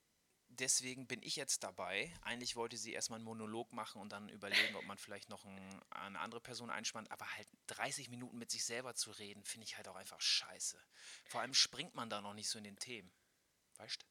[0.47, 2.13] deswegen bin ich jetzt dabei.
[2.21, 5.81] Eigentlich wollte sie erstmal einen Monolog machen und dann überlegen, ob man vielleicht noch ein,
[5.89, 7.11] eine andere Person einspannt.
[7.11, 10.81] Aber halt 30 Minuten mit sich selber zu reden, finde ich halt auch einfach scheiße.
[11.25, 13.11] Vor allem springt man da noch nicht so in den Themen.
[13.77, 14.05] Weißt du?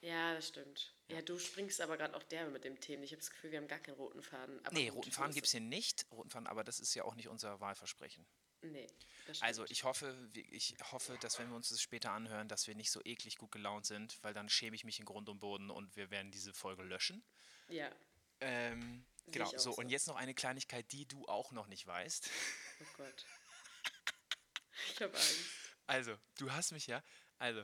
[0.00, 0.94] Ja, das stimmt.
[1.08, 3.02] Ja, du springst aber gerade auch derbe mit dem Themen.
[3.02, 4.64] Ich habe das Gefühl, wir haben gar keinen roten Faden.
[4.64, 6.06] Aber Nee, roten Faden gibt es hier nicht.
[6.12, 8.24] Roten Faden, aber das ist ja auch nicht unser Wahlversprechen.
[8.62, 8.86] Nee,
[9.26, 9.42] das stimmt.
[9.48, 12.90] Also ich hoffe, ich hoffe, dass wenn wir uns das später anhören, dass wir nicht
[12.90, 15.96] so eklig gut gelaunt sind, weil dann schäme ich mich in Grund und Boden und
[15.96, 17.24] wir werden diese Folge löschen.
[17.68, 17.90] Ja,
[18.40, 19.74] Ähm, genau, so, so.
[19.74, 22.28] und jetzt noch eine Kleinigkeit, die du auch noch nicht weißt.
[22.80, 23.26] oh Gott.
[24.94, 25.44] Ich habe Angst.
[25.86, 27.02] Also, du hast mich ja,
[27.38, 27.62] also,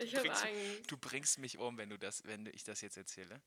[0.00, 0.90] Ich habe bringst, Angst.
[0.90, 3.40] du bringst mich um, wenn du das, wenn ich das jetzt erzähle.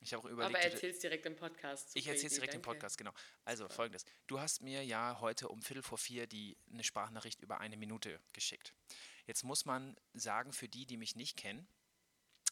[0.00, 1.88] Ich habe auch überlegt, Aber du- erzähl's direkt im Podcast.
[1.94, 2.74] ich Super erzähle es Idee, direkt im danke.
[2.76, 3.12] Podcast, genau.
[3.44, 4.04] Also, folgendes.
[4.26, 8.20] Du hast mir ja heute um Viertel vor vier die, eine Sprachnachricht über eine Minute
[8.32, 8.74] geschickt.
[9.26, 11.66] Jetzt muss man sagen, für die, die mich nicht kennen,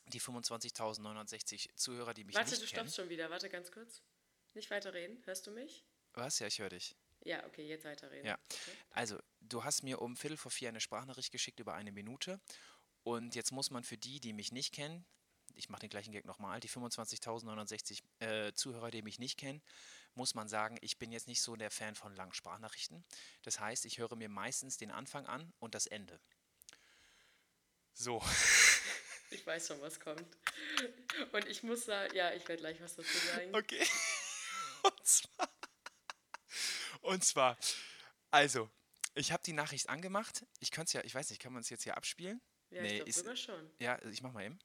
[0.07, 2.79] die 25.960 Zuhörer, die mich Warte, nicht du kennen.
[2.89, 3.31] stoppst schon wieder.
[3.31, 4.03] Warte ganz kurz.
[4.55, 5.23] Nicht weiterreden.
[5.27, 5.85] Hörst du mich?
[6.15, 6.39] Was?
[6.39, 6.97] Ja, ich höre dich.
[7.25, 8.27] Ja, okay, jetzt weiterreden.
[8.27, 8.35] Ja.
[8.51, 8.77] Okay.
[8.91, 12.41] Also, du hast mir um Viertel vor vier eine Sprachnachricht geschickt über eine Minute.
[13.05, 15.05] Und jetzt muss man für die, die mich nicht kennen,
[15.55, 19.61] ich mache den gleichen Gag nochmal, die 25.960 äh, Zuhörer, die mich nicht kennen,
[20.15, 23.05] muss man sagen, ich bin jetzt nicht so der Fan von langen Sprachnachrichten.
[23.43, 26.19] Das heißt, ich höre mir meistens den Anfang an und das Ende.
[27.93, 28.23] So,
[29.33, 30.27] Ich weiß schon, was kommt.
[31.33, 33.55] Und ich muss sagen, ja, ich werde gleich was dazu sagen.
[33.55, 33.85] okay.
[34.85, 35.49] Und zwar,
[37.03, 37.57] und zwar
[38.33, 38.69] also,
[39.15, 40.45] ich habe die Nachricht angemacht.
[40.59, 42.41] Ich könnte es ja, ich weiß nicht, kann man es jetzt hier abspielen?
[42.73, 43.71] Ja, Nee, ich glaube ist- sogar schon.
[43.79, 44.59] Ja, ich mach mal eben.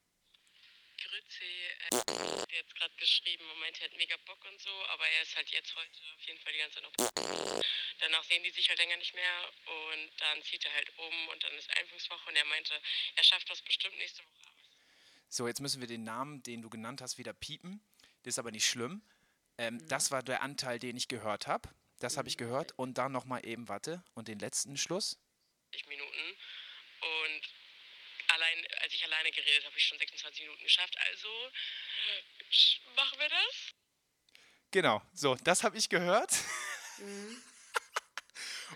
[1.00, 1.96] Grüezi, äh,
[2.40, 5.36] hat jetzt gerade geschrieben und meinte, er hat mega Bock und so, aber er ist
[5.36, 7.62] halt jetzt heute auf jeden Fall die ganze Zeit noch.
[8.00, 11.42] Danach sehen die sich halt länger nicht mehr und dann zieht er halt um und
[11.44, 12.80] dann ist Einführungswoche und er meinte,
[13.16, 14.52] er schafft das bestimmt nächste Woche.
[15.28, 17.80] So, jetzt müssen wir den Namen, den du genannt hast, wieder piepen.
[18.22, 19.02] Das ist aber nicht schlimm.
[19.58, 21.68] Ähm, Das war der Anteil, den ich gehört habe.
[22.00, 22.72] Das habe ich gehört.
[22.76, 25.18] Und dann nochmal eben, warte, und den letzten Schluss.
[25.72, 26.07] 60 Minuten
[28.88, 30.96] als ich alleine geredet habe, ich schon 26 Minuten geschafft.
[31.10, 31.28] Also
[32.96, 33.74] machen wir das?
[34.70, 36.32] Genau, so, das habe ich gehört.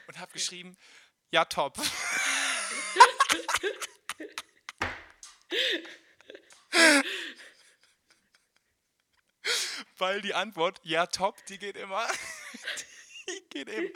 [0.06, 0.76] und habe geschrieben,
[1.30, 1.78] ja, top.
[9.96, 12.06] Weil die Antwort, ja, top, die geht immer.
[13.28, 13.94] die geht eben.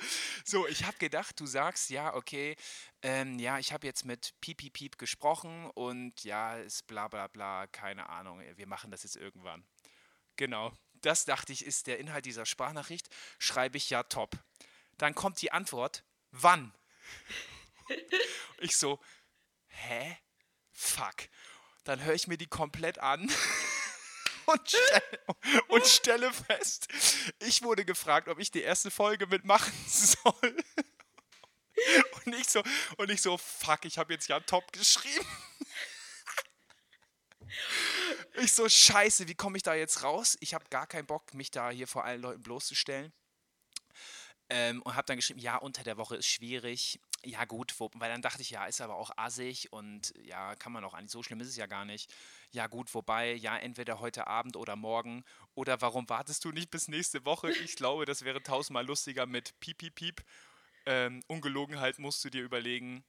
[0.48, 2.54] So, ich habe gedacht, du sagst, ja, okay,
[3.02, 7.26] ähm, ja, ich habe jetzt mit Piep, Piep, Piep gesprochen und ja, ist bla bla
[7.26, 9.66] bla, keine Ahnung, wir machen das jetzt irgendwann.
[10.36, 13.08] Genau, das dachte ich, ist der Inhalt dieser Sprachnachricht.
[13.40, 14.38] Schreibe ich ja top.
[14.98, 16.72] Dann kommt die Antwort, wann?
[18.58, 19.00] Ich so,
[19.66, 20.16] hä?
[20.72, 21.28] Fuck.
[21.82, 23.28] Dann höre ich mir die komplett an
[24.52, 25.02] und, stell,
[25.68, 26.88] und stelle fest,
[27.40, 30.56] ich wurde gefragt, ob ich die erste Folge mitmachen soll.
[32.24, 32.62] Und ich so,
[32.96, 35.26] und ich so, fuck, ich habe jetzt ja top geschrieben.
[38.34, 40.36] Ich so, scheiße, wie komme ich da jetzt raus?
[40.40, 43.12] Ich habe gar keinen Bock, mich da hier vor allen Leuten bloßzustellen.
[44.48, 47.00] Ähm, und habe dann geschrieben, ja, unter der Woche ist schwierig.
[47.24, 50.72] Ja, gut, wo, weil dann dachte ich, ja, ist aber auch assig und ja, kann
[50.72, 52.12] man auch eigentlich, so schlimm ist es ja gar nicht.
[52.52, 55.24] Ja, gut, wobei, ja, entweder heute Abend oder morgen.
[55.54, 57.50] Oder warum wartest du nicht bis nächste Woche?
[57.50, 60.24] Ich glaube, das wäre tausendmal lustiger mit Piep, Piep, Piep.
[60.84, 63.04] Ähm, Ungelogenheit musst du dir überlegen,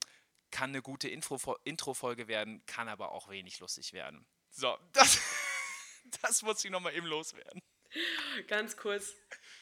[0.49, 4.25] kann eine gute Intro- Intro-Folge werden, kann aber auch wenig lustig werden.
[4.49, 5.21] So, das,
[6.21, 7.61] das muss ich nochmal eben loswerden.
[8.47, 9.13] Ganz kurz,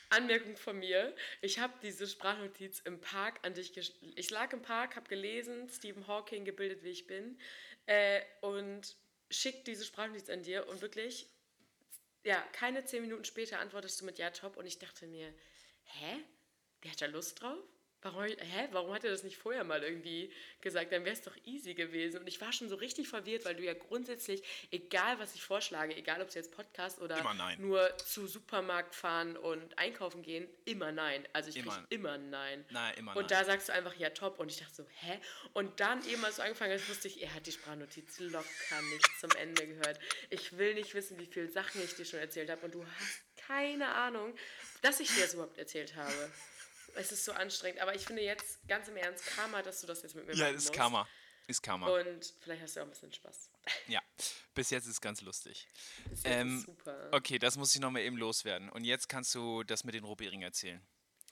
[0.09, 1.15] Anmerkung von mir.
[1.41, 5.69] Ich habe diese Sprachnotiz im Park an dich gesch Ich lag im Park, habe gelesen,
[5.69, 7.39] Stephen Hawking, gebildet wie ich bin,
[7.85, 8.95] äh, und
[9.29, 11.27] schick diese Sprachnotiz an dir und wirklich,
[12.23, 15.33] ja, keine zehn Minuten später antwortest du mit Ja, top und ich dachte mir,
[15.83, 16.23] hä?
[16.83, 17.63] Der hat da Lust drauf?
[18.05, 18.67] Warum, hä?
[18.71, 20.91] Warum hat er das nicht vorher mal irgendwie gesagt?
[20.91, 22.19] Dann wäre es doch easy gewesen.
[22.19, 25.95] Und ich war schon so richtig verwirrt, weil du ja grundsätzlich, egal was ich vorschlage,
[25.95, 27.17] egal ob es jetzt Podcast oder
[27.57, 31.27] nur zu Supermarkt fahren und einkaufen gehen, immer nein.
[31.33, 31.83] Also ich Immer.
[31.89, 32.63] immer nein.
[32.69, 33.39] Nein, immer Und nein.
[33.39, 35.19] da sagst du einfach ja top und ich dachte so, hä?
[35.53, 39.09] Und dann eben als du angefangen hast, wusste ich, er hat die Sprachnotiz locker nicht
[39.19, 39.99] zum Ende gehört.
[40.29, 43.23] Ich will nicht wissen, wie viele Sachen ich dir schon erzählt habe und du hast
[43.47, 44.35] keine Ahnung,
[44.83, 46.31] dass ich dir das überhaupt erzählt habe.
[46.95, 47.79] Es ist so anstrengend.
[47.81, 50.45] Aber ich finde jetzt, ganz im Ernst, Karma, dass du das jetzt mit mir Ja,
[50.45, 50.73] machen ist musst.
[50.75, 51.07] Karma.
[51.47, 51.87] Ist Karma.
[51.87, 53.49] Und vielleicht hast du auch ein bisschen Spaß.
[53.87, 54.01] Ja,
[54.55, 55.67] bis jetzt ist es ganz lustig.
[56.09, 57.09] Das ist Ähm, super.
[57.11, 58.69] Okay, das muss ich nochmal eben loswerden.
[58.69, 60.81] Und jetzt kannst du das mit den Rohberingen erzählen.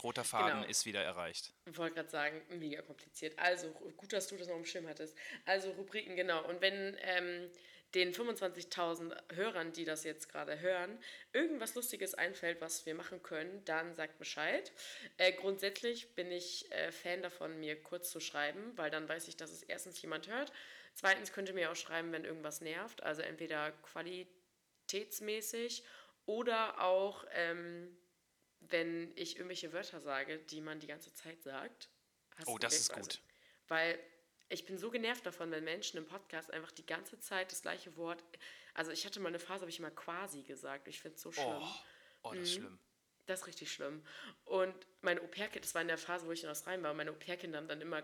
[0.04, 0.69] Roter Faden Genau.
[0.69, 1.54] ist wieder erreicht.
[1.65, 3.39] Ich wollte gerade sagen, mega kompliziert.
[3.39, 5.15] Also, gut, dass du das noch im Schirm hattest.
[5.45, 6.43] Also, Rubriken, genau.
[6.47, 7.49] Und wenn ähm,
[7.95, 10.97] den 25.000 Hörern, die das jetzt gerade hören,
[11.32, 14.71] irgendwas Lustiges einfällt, was wir machen können, dann sagt Bescheid.
[15.17, 19.38] Äh, grundsätzlich bin ich äh, Fan davon, mir kurz zu schreiben, weil dann weiß ich,
[19.38, 20.51] dass es erstens jemand hört.
[20.95, 23.03] Zweitens könnt ihr mir auch schreiben, wenn irgendwas nervt.
[23.03, 25.84] Also entweder qualitätsmäßig
[26.25, 27.95] oder auch, ähm,
[28.60, 31.89] wenn ich irgendwelche Wörter sage, die man die ganze Zeit sagt.
[32.38, 33.21] Hast Oh, das ist gut.
[33.67, 33.99] Weil
[34.53, 37.95] ich bin so genervt davon, wenn Menschen im Podcast einfach die ganze Zeit das gleiche
[37.97, 38.23] Wort.
[38.73, 40.87] Also ich hatte mal eine Phase, habe ich mal quasi gesagt.
[40.87, 41.47] Ich finde es so schlimm.
[41.47, 41.67] Oh,
[42.23, 42.43] oh das Mhm.
[42.43, 42.79] ist schlimm.
[43.25, 44.05] Das ist richtig schlimm.
[44.45, 47.57] Und meine Au-pair-Kinder, das war in der Phase, wo ich in Australien war, meine Au-pair-Kinder
[47.57, 48.03] haben dann immer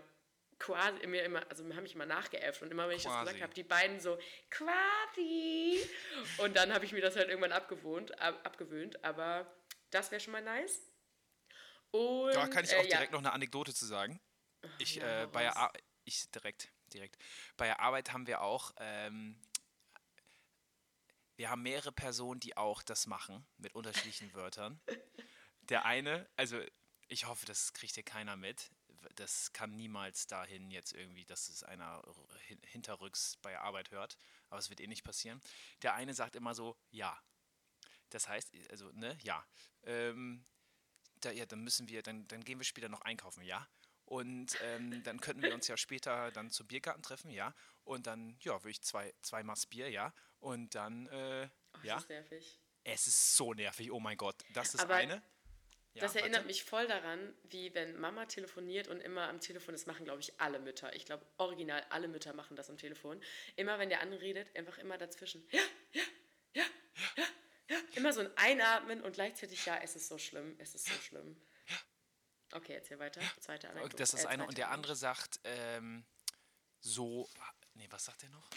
[0.58, 3.24] quasi mir immer, also haben mich immer nachgeäfft und immer wenn ich das Quasi.
[3.26, 4.18] gesagt habe, die beiden so
[4.50, 5.80] quasi.
[6.38, 9.46] Und dann habe ich mir das halt irgendwann abgewohnt, ab, abgewöhnt, aber
[9.90, 10.82] das wäre schon mal nice.
[11.92, 12.96] Und, Da kann ich auch äh, ja.
[12.96, 14.20] direkt noch eine Anekdote zu sagen.
[14.78, 15.50] Ich, ja, äh, bei
[16.10, 17.16] ich direkt, direkt.
[17.56, 19.40] Bei der Arbeit haben wir auch, ähm,
[21.36, 24.80] wir haben mehrere Personen, die auch das machen, mit unterschiedlichen Wörtern.
[25.62, 26.60] Der eine, also
[27.08, 28.70] ich hoffe, das kriegt hier keiner mit.
[29.14, 32.02] Das kann niemals dahin jetzt irgendwie, dass es einer
[32.46, 34.18] hin- hinterrücks bei der Arbeit hört.
[34.50, 35.40] Aber es wird eh nicht passieren.
[35.82, 37.18] Der eine sagt immer so, ja.
[38.10, 39.46] Das heißt, also, ne, ja.
[39.84, 40.44] Ähm,
[41.20, 43.66] da, ja, dann müssen wir, dann, dann gehen wir später noch einkaufen, ja.
[44.10, 47.54] Und ähm, dann könnten wir uns ja später dann zum Biergarten treffen, ja.
[47.84, 50.12] Und dann, ja, würde ich zwei, zwei Maß Bier, ja.
[50.40, 51.98] Und dann, äh, Oh, ja.
[51.98, 52.58] Ist nervig.
[52.82, 54.36] Es ist so nervig, oh mein Gott.
[54.54, 55.22] Das ist Aber eine.
[55.94, 56.46] Ja, das erinnert warte.
[56.46, 60.40] mich voll daran, wie wenn Mama telefoniert und immer am Telefon, das machen, glaube ich,
[60.40, 60.94] alle Mütter.
[60.94, 63.20] Ich glaube, original alle Mütter machen das am Telefon.
[63.56, 65.46] Immer wenn der andere redet, einfach immer dazwischen.
[65.50, 65.60] Ja,
[65.92, 66.02] ja,
[66.54, 66.64] ja,
[67.16, 67.24] ja,
[67.68, 67.76] ja.
[67.94, 71.36] Immer so ein Einatmen und gleichzeitig, ja, es ist so schlimm, es ist so schlimm.
[72.52, 73.20] Okay, erzähl weiter.
[73.40, 73.96] Zweite Anekdote.
[73.96, 74.46] Das ist äh, eine.
[74.46, 76.04] Und der andere sagt, ähm,
[76.80, 77.28] so.
[77.74, 78.48] Nee, was sagt er noch?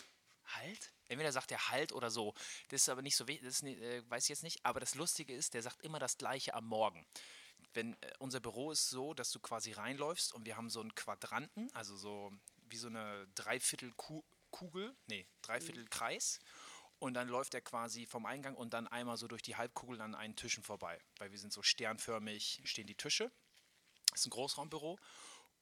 [0.45, 0.93] Halt?
[1.07, 2.33] Entweder sagt er halt oder so.
[2.69, 4.65] Das ist aber nicht so wichtig, das ist, äh, weiß ich jetzt nicht.
[4.65, 7.05] Aber das Lustige ist, der sagt immer das Gleiche am Morgen.
[7.73, 10.95] Wenn äh, unser Büro ist so, dass du quasi reinläufst und wir haben so einen
[10.95, 12.31] Quadranten, also so
[12.69, 16.39] wie so eine Dreiviertel-Kugel, nee, Dreiviertel-Kreis.
[16.99, 20.15] Und dann läuft er quasi vom Eingang und dann einmal so durch die Halbkugel an
[20.15, 21.01] einen Tischen vorbei.
[21.17, 23.31] Weil wir sind so sternförmig, stehen die Tische.
[24.13, 24.99] Das ist ein Großraumbüro.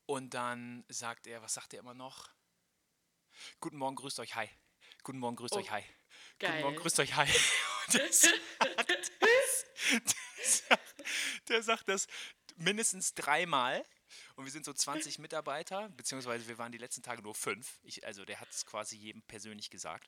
[0.05, 2.29] Und dann sagt er, was sagt er immer noch?
[3.61, 4.49] Guten Morgen, grüßt euch, hi.
[5.03, 5.83] Guten Morgen, grüßt Oh, euch, hi.
[6.37, 6.51] geil.
[6.51, 7.27] Guten Morgen, grüßt euch, hi.
[7.87, 8.41] Und der sagt,
[9.21, 11.03] der, sagt,
[11.47, 12.07] der sagt das
[12.57, 13.85] mindestens dreimal.
[14.35, 17.79] Und wir sind so 20 Mitarbeiter, beziehungsweise wir waren die letzten Tage nur fünf.
[17.83, 20.07] Ich, also der hat es quasi jedem persönlich gesagt.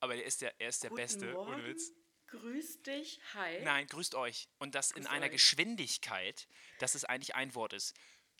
[0.00, 1.92] Aber er ist der, er ist der Guten Beste, Morgen, ohne Witz.
[2.32, 3.60] Grüß dich, hi.
[3.62, 4.48] Nein, grüßt euch.
[4.58, 5.32] Und das in Grüßt einer euch.
[5.32, 7.94] Geschwindigkeit, dass es eigentlich ein Wort ist.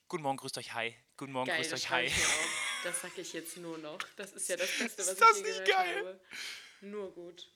[0.09, 0.95] Guten Morgen, grüßt euch, hi.
[1.19, 2.11] Guten Morgen, Geil, grüßt euch, hi.
[2.85, 3.99] Das sage ich jetzt nur noch.
[4.17, 5.99] Das ist ja das Beste, was Ist das ich je nicht geil?
[5.99, 6.21] habe.
[6.81, 7.49] Nur gut.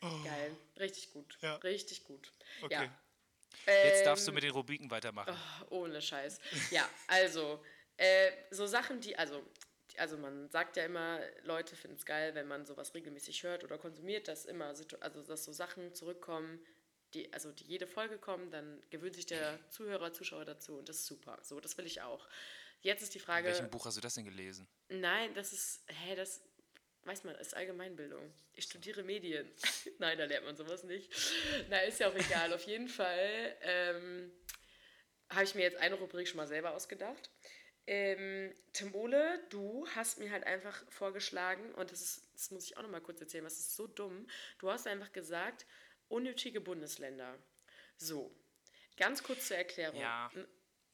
[0.00, 0.54] Geil.
[0.78, 1.38] Richtig gut.
[1.40, 1.54] Ja.
[1.56, 2.32] Richtig gut.
[2.60, 2.90] Okay.
[3.66, 3.72] Ja.
[3.84, 5.34] Jetzt darfst du Ähm, mit den Rubriken weitermachen.
[5.70, 6.38] Ohne Scheiß.
[6.70, 7.64] Ja, also,
[7.96, 9.65] äh, so Sachen, die, also, die-
[9.98, 13.78] also man sagt ja immer, Leute finden es geil, wenn man sowas regelmäßig hört oder
[13.78, 14.66] konsumiert, dass immer,
[15.00, 16.64] also dass so Sachen zurückkommen,
[17.14, 20.96] die, also die jede Folge kommen, dann gewöhnt sich der Zuhörer, Zuschauer dazu und das
[20.96, 21.38] ist super.
[21.42, 22.28] So, das will ich auch.
[22.82, 23.48] Jetzt ist die In Frage.
[23.48, 24.66] welchem Buch hast du das denn gelesen?
[24.88, 26.42] Nein, das ist, hä, das
[27.04, 28.32] weiß man, ist Allgemeinbildung.
[28.54, 29.50] Ich studiere Medien.
[29.98, 31.12] Nein, da lernt man sowas nicht.
[31.70, 32.52] Na, ist ja auch egal.
[32.52, 34.32] Auf jeden Fall ähm,
[35.30, 37.30] habe ich mir jetzt eine Rubrik schon mal selber ausgedacht.
[37.86, 42.76] Ähm, Tim Ole, du hast mir halt einfach vorgeschlagen, und das, ist, das muss ich
[42.76, 44.26] auch noch mal kurz erzählen, was ist so dumm.
[44.58, 45.66] Du hast einfach gesagt,
[46.08, 47.38] unnötige Bundesländer.
[47.96, 48.34] So,
[48.96, 50.00] ganz kurz zur Erklärung.
[50.00, 50.30] Ja.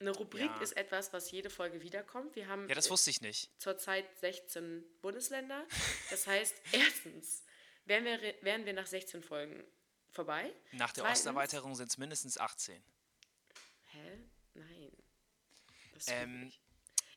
[0.01, 0.61] Eine Rubrik Ja.
[0.61, 2.35] ist etwas, was jede Folge wiederkommt.
[2.37, 3.51] Wir haben Ja, das äh, wusste ich nicht.
[3.61, 5.67] zurzeit 16 Bundesländer.
[6.11, 7.45] Das heißt, erstens
[7.85, 9.65] wären wir, re- wären wir nach 16 Folgen
[10.11, 10.53] vorbei.
[10.73, 12.83] Nach der Zweitens- Osterweiterung sind es mindestens 18.
[13.93, 14.19] Hä?
[14.55, 14.93] Nein.
[15.95, 16.53] Das ähm,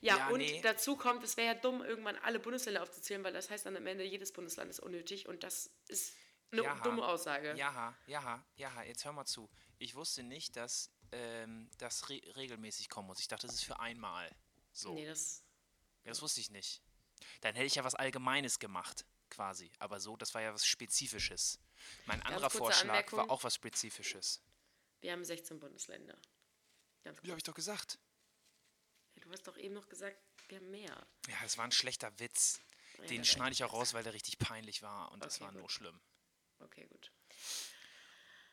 [0.02, 0.62] ja, ja, und nee.
[0.62, 3.88] dazu kommt, es wäre ja dumm, irgendwann alle Bundesländer aufzuzählen, weil das heißt dann am
[3.88, 6.16] Ende, jedes Bundesland ist unnötig und das ist
[6.52, 6.84] eine Jaha.
[6.84, 7.56] dumme Aussage.
[7.56, 9.50] Jaha, jaha, jaha, jetzt hör mal zu.
[9.78, 13.20] Ich wusste nicht, dass ähm, das re regelmäßig kommen muss.
[13.20, 14.30] Ich dachte, das ist für einmal.
[14.72, 14.94] So.
[14.94, 15.44] Nee, das.
[16.04, 16.82] Ja, das wusste ich nicht.
[17.42, 19.72] Dann hätte ich ja was Allgemeines gemacht, quasi.
[19.80, 21.60] Aber so, das war ja was Spezifisches.
[22.06, 23.20] Mein anderer kurze Vorschlag Anmerkung.
[23.20, 24.42] war auch was Spezifisches.
[25.02, 26.18] Wir haben 16 Bundesländer.
[27.04, 28.00] Ganz Wie habe ich doch gesagt?
[29.26, 30.18] Du hast doch eben noch gesagt,
[30.50, 30.96] wir haben mehr.
[31.28, 32.62] Ja, es war ein schlechter Witz.
[33.00, 35.46] Ja, Den schneide ich war auch raus, weil der richtig peinlich war und das Okay,
[35.46, 35.72] war nur gut.
[35.72, 36.00] schlimm.
[36.60, 37.12] Okay, gut.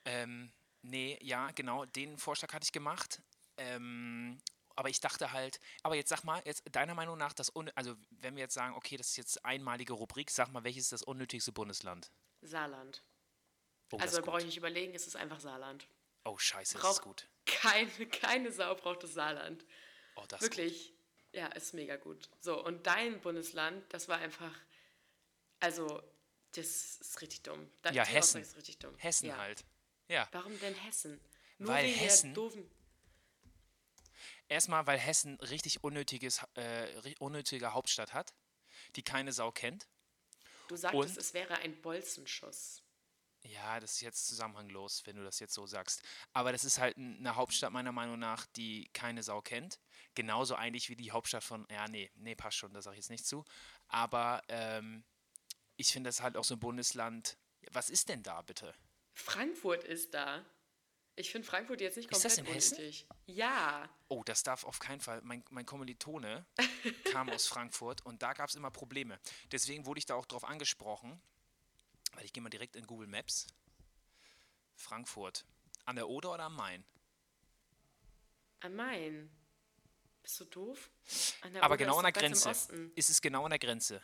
[0.07, 3.21] Ähm, nee, ja, genau, den Vorschlag hatte ich gemacht.
[3.59, 4.41] Ähm,
[4.75, 7.95] aber ich dachte halt, aber jetzt sag mal, jetzt deiner Meinung nach, das un also
[8.11, 11.03] wenn wir jetzt sagen, okay, das ist jetzt einmalige Rubrik, sag mal, welches ist das
[11.03, 12.11] unnötigste Bundesland?
[12.41, 13.03] Saarland.
[13.91, 15.87] Oh, also das da brauche ich nicht überlegen, es ist einfach Saarland.
[16.25, 17.29] Oh, scheiße, das ist gut.
[17.45, 19.67] Keine, keine Sau braucht das Saarland.
[20.17, 20.59] Oh, das ist gut.
[20.59, 20.93] Wirklich.
[21.33, 22.29] Ja, ist mega gut.
[22.41, 24.55] So, und dein Bundesland, das war einfach.
[25.61, 26.03] Also,
[26.53, 27.71] das ist richtig dumm.
[27.81, 28.43] Da, Ja, Hessen.
[28.43, 28.95] Ist richtig dumm.
[28.99, 29.39] Hessen ja.
[29.39, 29.65] halt.
[30.09, 30.29] Ja.
[30.33, 31.21] Warum denn Hessen?
[31.59, 32.37] Nur Weil Hessen-.
[34.49, 38.35] Erstmal, weil Hessen richtig unnötiges, äh, unnötige Hauptstadt hat,
[38.97, 39.89] die keine Sau kennt.
[40.69, 41.17] Du sagtest, Und?
[41.17, 42.82] es wäre ein Bolzenschuss.
[43.45, 46.03] Ja, das ist jetzt zusammenhanglos, wenn du das jetzt so sagst.
[46.33, 49.81] Aber das ist halt eine Hauptstadt meiner Meinung nach, die keine Sau kennt.
[50.15, 53.11] Genauso eigentlich wie die Hauptstadt von, ja, nee, nee, passt schon, da sage ich jetzt
[53.11, 53.45] nicht zu.
[53.89, 55.05] Aber ähm,
[55.77, 57.37] ich finde das halt auch so ein Bundesland.
[57.73, 58.75] Was ist denn da bitte?
[59.15, 60.45] Frankfurt ist da.
[61.15, 62.77] Ich finde Frankfurt jetzt nicht Ist das komplett in Hessen?
[62.77, 63.07] unnötig.
[63.27, 63.89] Ja.
[64.09, 65.21] Oh, das darf auf keinen Fall.
[65.23, 66.47] Mein, mein Kommilitone
[67.11, 69.19] kam aus Frankfurt und da gab es immer Probleme.
[69.51, 71.21] Deswegen wurde ich da auch drauf angesprochen,
[72.13, 73.47] weil ich gehe mal direkt in Google Maps.
[74.75, 75.45] Frankfurt.
[75.85, 76.85] An der Oder oder am Main?
[78.61, 79.31] Am Main.
[80.23, 80.91] Bist du doof?
[81.41, 82.51] An der Aber Oder genau an der Grenze.
[82.95, 84.03] Ist es genau an der Grenze?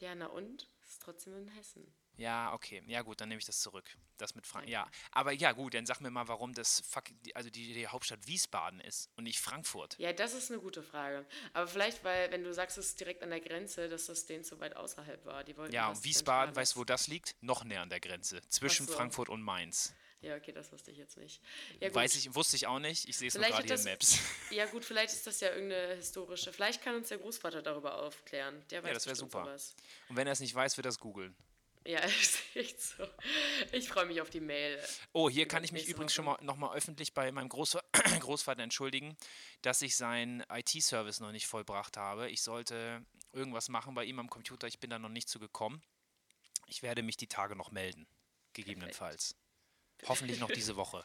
[0.00, 0.68] Ja, na und?
[0.82, 1.92] Es ist trotzdem in Hessen.
[2.18, 2.82] Ja, okay.
[2.88, 3.88] Ja, gut, dann nehme ich das zurück.
[4.18, 4.68] Das mit Frank.
[4.68, 7.86] Ja, aber ja, gut, dann sag mir mal, warum das fuck, die- also die, die
[7.86, 9.96] Hauptstadt Wiesbaden ist und nicht Frankfurt.
[9.98, 11.24] Ja, das ist eine gute Frage.
[11.52, 14.42] Aber vielleicht, weil, wenn du sagst, es ist direkt an der Grenze, dass das denen
[14.44, 15.44] zu weit außerhalb war.
[15.44, 17.36] Die wollten Ja, und Wiesbaden, weißt du, wo das liegt?
[17.40, 18.40] Noch näher an der Grenze.
[18.48, 18.92] Zwischen so.
[18.92, 19.94] Frankfurt und Mainz.
[20.20, 21.40] Ja, okay, das wusste ich jetzt nicht.
[21.78, 21.94] Ja.
[21.94, 23.08] Weiß ich, wusste ich auch nicht.
[23.08, 24.18] Ich sehe es nur gerade hier hat in Maps.
[24.50, 26.52] Ja, gut, vielleicht ist das ja irgendeine historische.
[26.52, 28.60] Vielleicht kann uns der Großvater darüber aufklären.
[28.70, 29.44] Der weiß das wär bestimmt super.
[29.44, 29.76] sowas.
[30.08, 31.36] Und wenn er es nicht weiß, wird er es googeln.
[31.84, 33.06] Ja, ist echt so.
[33.72, 34.78] Ich freue mich auf die Mail.
[35.12, 37.82] Oh, hier kann ich mich übrigens schon mal nochmal öffentlich bei meinem Großva
[38.20, 39.16] Großvater entschuldigen,
[39.62, 42.30] dass ich seinen IT-Service noch nicht vollbracht habe.
[42.30, 44.66] Ich sollte irgendwas machen bei ihm am Computer.
[44.66, 45.82] Ich bin da noch nicht zu gekommen.
[46.66, 48.06] Ich werde mich die Tage noch melden.
[48.52, 49.36] Gegebenenfalls.
[50.06, 51.04] Hoffentlich noch diese Woche.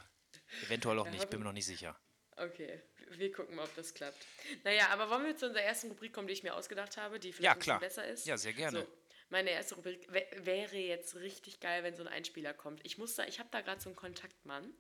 [0.64, 1.98] Eventuell auch Ja, nicht, bin mir noch nicht sicher.
[2.36, 2.82] Okay,
[3.12, 4.26] wir gucken mal, ob das klappt.
[4.64, 7.32] Naja, aber wollen wir zu unserer ersten Rubrik kommen, die ich mir ausgedacht habe, die
[7.32, 8.26] vielleicht Ja, ein bisschen besser ist?
[8.26, 8.82] Ja, sehr gerne.
[8.82, 8.88] So,
[9.34, 12.80] meine erste Rubrik wä- wäre jetzt richtig geil, wenn so ein Einspieler kommt.
[12.86, 14.74] Ich muss da, ich habe da gerade so einen Kontaktmann,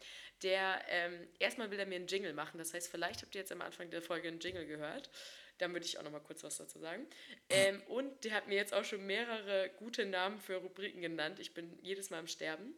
[0.43, 2.59] der ähm, erstmal will er mir einen Jingle machen.
[2.59, 5.09] Das heißt, vielleicht habt ihr jetzt am Anfang der Folge einen Jingle gehört.
[5.57, 7.07] Dann würde ich auch noch mal kurz was dazu sagen.
[7.49, 11.39] Ähm, und der hat mir jetzt auch schon mehrere gute Namen für Rubriken genannt.
[11.39, 12.75] Ich bin jedes Mal am Sterben.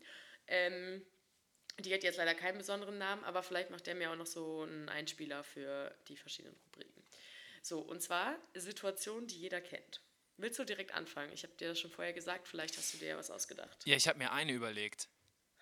[0.48, 1.06] Ähm,
[1.80, 4.62] die hat jetzt leider keinen besonderen Namen, aber vielleicht macht der mir auch noch so
[4.62, 7.04] einen Einspieler für die verschiedenen Rubriken.
[7.62, 10.00] So, und zwar Situationen, die jeder kennt.
[10.38, 11.32] Willst du direkt anfangen?
[11.32, 13.86] Ich habe dir das schon vorher gesagt, vielleicht hast du dir ja was ausgedacht.
[13.86, 15.10] Ja, ich habe mir eine überlegt.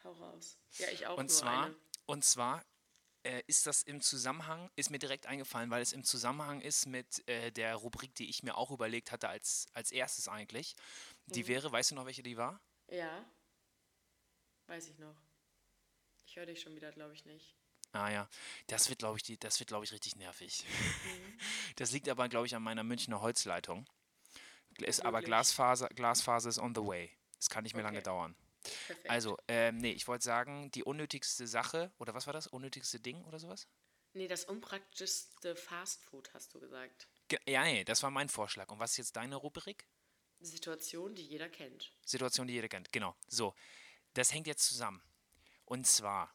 [0.04, 0.58] Hau raus.
[0.80, 1.76] Ja, ich auch Und nur zwar, eine.
[2.08, 2.66] und zwar
[3.24, 7.26] äh, ist das im Zusammenhang, ist mir direkt eingefallen, weil es im Zusammenhang ist mit
[7.30, 10.76] äh, der Rubrik, die ich mir auch überlegt hatte als, als erstes eigentlich.
[11.28, 11.48] Die Mhm.
[11.48, 12.60] wäre, weißt du noch, welche die war?
[12.90, 13.24] Ja.
[14.68, 15.16] Weiß ich noch.
[16.26, 17.56] Ich höre dich schon wieder, glaube ich nicht.
[17.92, 18.28] Ah ja,
[18.68, 20.66] das wird, glaube ich, die, das wird, glaube ich, richtig nervig.
[21.04, 21.40] Mhm.
[21.76, 23.88] Das liegt aber, glaube ich, an meiner Münchner Holzleitung.
[24.80, 25.22] Ist aber.
[25.22, 27.12] Glasfaser, Glasfaser ist on the way.
[27.40, 28.06] Es kann nicht mehr lange Okay.
[28.06, 28.36] dauern.
[28.64, 29.10] Perfekt.
[29.10, 32.48] Also, ähm, nee, ich wollte sagen, die unnötigste Sache, oder was war das?
[32.48, 33.68] Unnötigste Ding oder sowas?
[34.14, 37.08] Nee, das unpraktischste Fastfood, hast du gesagt.
[37.28, 38.70] Ge ja, nee, das war mein Vorschlag.
[38.70, 39.88] Und was ist jetzt deine Rubrik?
[40.40, 41.92] Situation, die jeder kennt.
[42.06, 42.92] Situation, die jeder kennt.
[42.92, 43.16] Genau.
[43.28, 43.56] So,
[44.14, 45.02] das hängt jetzt zusammen.
[45.66, 46.34] Und zwar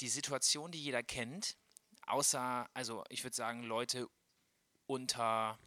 [0.00, 1.56] die Situation, die jeder kennt,
[2.06, 4.08] außer, also ich würde sagen, Leute
[4.86, 5.58] unter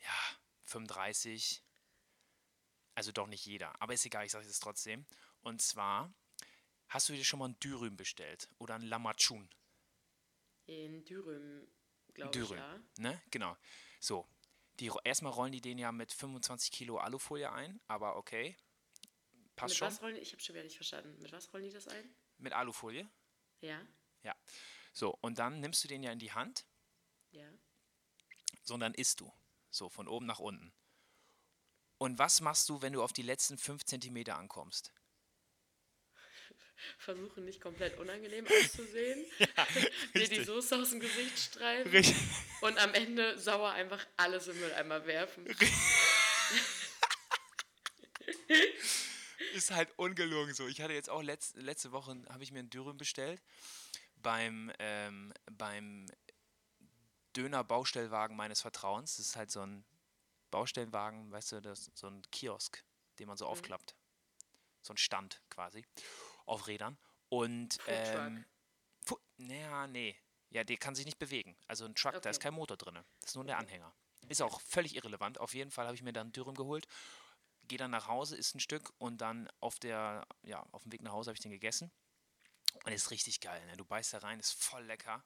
[0.00, 0.38] ja,
[0.72, 1.62] 35,
[2.94, 5.06] also doch nicht jeder, aber ist egal, ich sage es trotzdem.
[5.42, 6.12] Und zwar,
[6.88, 9.48] hast du dir schon mal ein Dürüm bestellt oder ein Lamachun?
[10.66, 11.66] In Dürüm,
[12.14, 12.80] glaube ich, Dürüm, ja.
[12.98, 13.22] ne?
[13.30, 13.56] Genau.
[14.00, 14.26] So,
[14.80, 18.56] die, erstmal rollen die den ja mit 25 Kilo Alufolie ein, aber okay,
[19.56, 19.88] passt Mit schon.
[19.88, 20.16] was rollen?
[20.16, 21.20] Ich habe schon wieder nicht verstanden.
[21.20, 22.14] Mit was rollen die das ein?
[22.38, 23.08] Mit Alufolie.
[23.60, 23.80] Ja,
[24.22, 24.36] Ja.
[24.94, 26.66] So, und dann nimmst du den ja in die Hand,
[27.30, 27.50] ja.
[28.62, 29.32] so und dann isst du.
[29.72, 30.70] So, von oben nach unten.
[31.96, 34.92] Und was machst du, wenn du auf die letzten 5 Zentimeter ankommst?
[36.98, 39.24] Versuche nicht komplett unangenehm auszusehen.
[40.14, 40.44] Dir die.
[40.44, 41.90] Soße aus dem Gesicht streifen.
[41.90, 42.16] Richtig.
[42.60, 45.46] Und am Ende sauer einfach alles im Mülleimer werfen.
[49.54, 50.68] Ist halt ungelogen so.
[50.68, 53.40] Ich hatte jetzt auch letz, letzte Woche, habe ich mir einen Dürüm bestellt,
[54.16, 56.06] beim, ähm, beim
[57.36, 59.16] Döner-Baustellwagen meines Vertrauens.
[59.16, 59.84] Das ist halt so ein
[60.50, 62.84] Baustellwagen, weißt du, das, so ein Kiosk,
[63.18, 63.96] den man so aufklappt.
[64.82, 65.84] So ein Stand quasi
[66.46, 66.98] auf Rädern.
[67.28, 68.44] Und ähm,
[69.38, 70.16] naja, nee.
[70.50, 71.56] Ja, der kann sich nicht bewegen.
[71.66, 72.48] Also ein Truck, da ist Okay.
[72.48, 72.98] kein Motor drin.
[73.20, 73.94] Das ist nur der Anhänger.
[74.28, 75.38] Ist auch völlig irrelevant.
[75.38, 76.86] Auf jeden Fall habe ich mir dann Dürüm geholt.
[77.68, 81.02] Gehe dann nach Hause, isst ein Stück und dann auf der, ja, auf dem Weg
[81.02, 81.90] nach Hause habe ich den gegessen.
[82.84, 83.64] Und ist richtig geil.
[83.66, 83.76] Ne?
[83.76, 85.24] Du beißt da rein, ist voll lecker.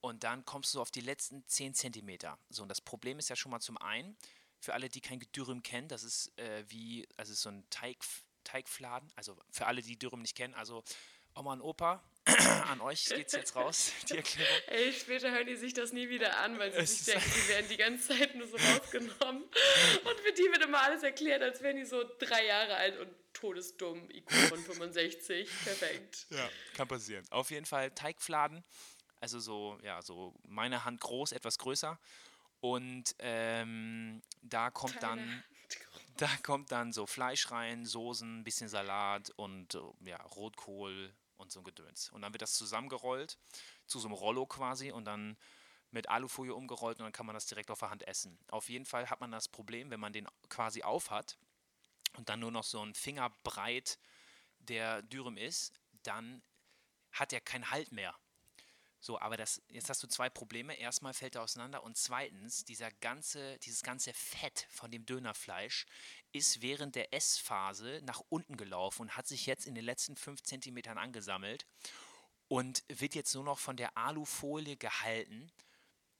[0.00, 2.38] Und dann kommst du auf die letzten 10 Zentimeter.
[2.50, 4.16] So, und das Problem ist ja schon mal zum einen,
[4.60, 7.98] für alle, die kein Dürüm kennen, das ist äh, wie, also ist so ein Teig,
[8.44, 9.10] Teigfladen.
[9.16, 10.82] Also für alle, die Dürüm nicht kennen, also
[11.34, 12.02] Oma und Opa,
[12.68, 14.62] an euch geht's jetzt raus, die Erklärung.
[14.66, 17.48] Ey, später hören die sich das nie wieder an, weil sie Es sich denken, die
[17.48, 19.42] werden die ganze Zeit nur so rausgenommen.
[19.44, 23.08] Und für die wird immer alles erklärt, als wären die so drei Jahre alt und
[23.32, 25.48] todesdumm, IQ von 65.
[25.64, 26.26] Perfekt.
[26.30, 27.24] Ja, kann passieren.
[27.30, 28.64] Auf jeden Fall Teigfladen,
[29.20, 31.98] also so, ja, so meine Hand groß, etwas größer.
[32.60, 35.42] Und ähm, da kommt dann,
[36.16, 41.64] da kommt dann so Fleisch rein, Soßen, bisschen Salat und ja, Rotkohl und so ein
[41.64, 42.10] Gedöns.
[42.10, 43.38] Und dann wird das zusammengerollt
[43.86, 45.36] zu so einem Rollo quasi und dann
[45.90, 48.38] mit Alufolie umgerollt und dann kann man das direkt auf der Hand essen.
[48.50, 51.38] Auf jeden Fall hat man das Problem, wenn man den quasi auf hat
[52.16, 53.98] und dann nur noch so ein Fingerbreit
[54.58, 56.42] der Dürüm ist, dann
[57.12, 58.14] hat er keinen Halt mehr.
[59.08, 60.74] So, aber das, jetzt hast du zwei Probleme.
[60.74, 65.86] Erstmal fällt er auseinander und zweitens, dieser ganze, dieses ganze Fett von dem Dönerfleisch
[66.32, 70.42] ist während der Essphase nach unten gelaufen und hat sich jetzt in den letzten fünf
[70.42, 71.64] Zentimetern angesammelt
[72.48, 75.50] und wird jetzt nur noch von der Alufolie gehalten.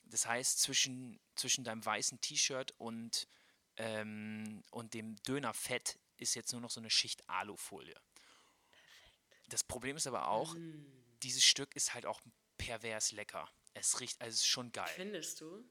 [0.05, 3.29] Das heißt, zwischen, zwischen deinem weißen T-Shirt und,
[3.77, 8.01] ähm, und dem Dönerfett ist jetzt nur noch so eine Schicht Alufolie.
[9.51, 10.57] Das Problem ist aber auch,
[11.23, 12.23] dieses Stück ist halt auch
[12.69, 13.49] pervers lecker.
[13.75, 14.91] Es riecht, also es ist schon geil.
[14.95, 15.65] Findest du?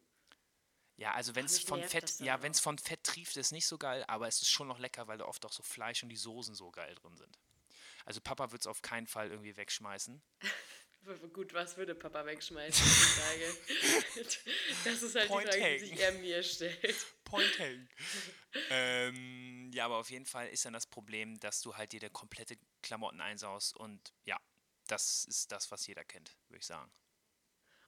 [0.95, 3.77] Ja, also wenn es von Fett, ja, wenn es von Fett trieft, ist nicht so
[3.77, 6.17] geil, aber es ist schon noch lecker, weil da oft auch so Fleisch und die
[6.17, 7.37] Soßen so geil drin sind.
[8.05, 10.21] Also Papa wird es auf keinen Fall irgendwie wegschmeißen.
[11.33, 13.57] Gut, was würde Papa wegschmeißen, die Frage.
[14.83, 17.05] Das ist halt Point die Frage, die sich er mir stellt.
[17.23, 17.87] Point hang.
[18.71, 22.09] ähm, ja, aber auf jeden Fall ist dann das Problem, dass du halt dir der
[22.09, 24.39] komplette Klamotten einsaust und ja,
[24.87, 26.91] das ist das, was jeder kennt, würde ich sagen.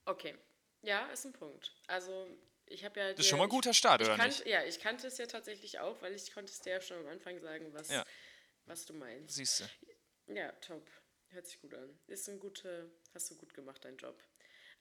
[0.06, 0.36] Okay,
[0.82, 1.74] ja, ist ein Punkt.
[1.88, 2.28] Also,
[2.66, 3.12] ich habe ja...
[3.12, 4.48] Das ist schon mal ein guter Start, ich oder kannte, nicht?
[4.48, 7.08] Ja, ich kannte es ja tatsächlich auch, weil ich konnte es dir ja schon am
[7.08, 8.06] Anfang sagen, was, Ja.
[8.66, 9.36] was du meinst.
[9.36, 10.34] Siehst du.
[10.34, 10.88] Ja, top.
[11.30, 12.00] Hört sich gut an.
[12.08, 14.20] Ist ein gute, hast du gut gemacht, dein Job.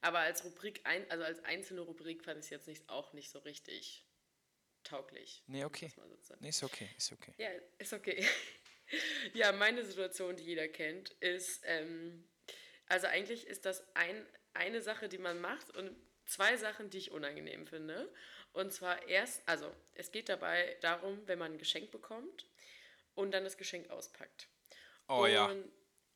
[0.01, 3.31] Aber als Rubrik, ein, also als einzelne Rubrik fand ich es jetzt nicht, auch nicht
[3.31, 4.07] so richtig
[4.85, 5.43] tauglich.
[5.47, 5.93] Nee, okay.
[6.23, 6.35] so.
[6.41, 7.35] Nee, ist okay, ist okay.
[7.37, 8.25] Ja, ist okay.
[9.35, 12.29] ja, meine Situation, die jeder kennt, ist, ähm,
[12.87, 15.95] also eigentlich ist das ein, eine Sache, die man macht und
[16.27, 18.13] zwei Sachen, die ich unangenehm finde.
[18.53, 22.47] Und zwar erst, also es geht dabei darum, wenn man ein Geschenk bekommt
[23.15, 24.49] und dann das Geschenk auspackt.
[25.09, 25.71] Oh ja, Und,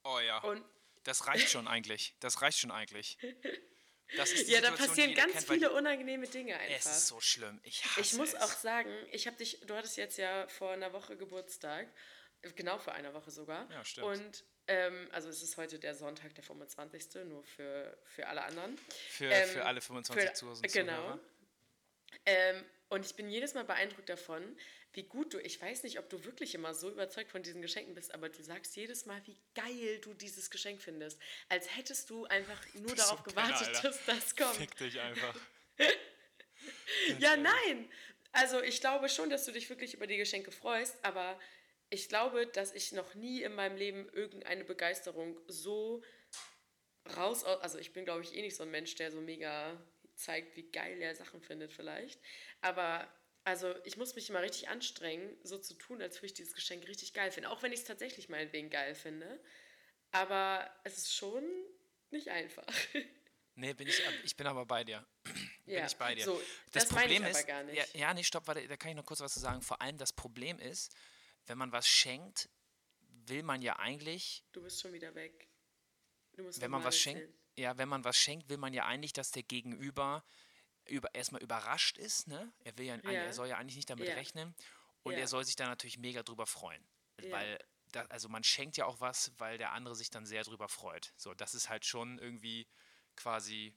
[0.04, 0.38] oh ja.
[0.42, 0.64] und
[1.04, 2.14] Das reicht schon eigentlich.
[2.20, 3.16] Das reicht schon eigentlich.
[4.16, 6.90] Das ist ja, da Situation, die passieren ganz kennt, viele unangenehme Dinge die- Es einfach.
[6.98, 7.60] ist so schlimm.
[7.64, 8.40] Ich hasse Ich muss es.
[8.40, 11.88] auch sagen, ich habe dich, du hattest jetzt ja vor einer Woche Geburtstag,
[12.57, 13.70] genau vor einer Woche sogar.
[13.70, 14.07] Ja, stimmt.
[14.07, 17.24] Und ähm, also es ist heute der Sonntag, der 25.
[17.26, 18.78] nur für, für alle anderen.
[19.09, 20.61] Für, ähm, für alle 25 für- Zuhörer.
[20.62, 21.18] genau.
[22.26, 24.57] Ähm, und ich bin jedes Mal beeindruckt davon,
[24.93, 27.95] wie gut du, ich weiß nicht, ob du wirklich immer so überzeugt von diesen Geschenken
[27.95, 31.18] bist, aber du sagst jedes Mal, wie geil du dieses Geschenk findest.
[31.49, 33.82] Als hättest du einfach nur so darauf Penner, gewartet, Alter.
[33.88, 34.57] dass das kommt.
[34.57, 35.34] Fick dich einfach.
[37.18, 37.90] Ja, nein.
[38.30, 41.38] Also ich glaube schon, dass du dich wirklich über die Geschenke freust, aber
[41.93, 46.03] ich glaube, dass ich noch nie in meinem Leben irgendeine Begeisterung so
[47.16, 49.78] raus, also ich bin, glaube ich, eh nicht so ein Mensch, der so mega
[50.14, 52.18] zeigt, wie geil er Sachen findet vielleicht.
[52.62, 53.12] Aber
[53.45, 56.88] also ich muss mich immer richtig anstrengen, so zu tun, als würde ich dieses Geschenk
[56.88, 57.51] richtig geil finden.
[57.51, 59.43] Auch wenn ich es tatsächlich meinetwegen geil finde.
[60.12, 61.45] Aber es ist schon
[62.11, 62.66] nicht einfach.
[63.55, 65.07] Nee, bin ich, ich bin aber bei dir.
[65.24, 66.24] bin Ja, ich bei dir.
[66.24, 66.40] so,
[66.72, 67.76] das, das Problem ist, gar nicht.
[67.76, 69.61] Ja, ja, nee, stopp, warte, da kann ich noch kurz was zu sagen.
[69.61, 70.97] Vor allem das Problem ist,
[71.47, 72.49] wenn man was schenkt,
[73.26, 75.49] will man ja eigentlich, Du bist schon wieder weg.
[76.32, 77.38] Du musst wenn man was schenkt, erzählen.
[77.57, 80.24] ja, wenn man was schenkt, will man ja eigentlich, dass der Gegenüber
[80.86, 82.53] über, erstmal überrascht ist, ne?
[82.64, 83.11] Er will ja, Ja.
[83.11, 84.14] er soll ja eigentlich nicht damit Ja.
[84.14, 84.55] rechnen
[85.03, 85.20] und Ja.
[85.20, 86.84] er soll sich da natürlich mega drüber freuen.
[87.30, 87.59] Weil,
[87.93, 91.12] da, also man schenkt ja auch was, weil der andere sich dann sehr drüber freut.
[91.16, 92.66] So, das ist halt schon irgendwie
[93.14, 93.76] quasi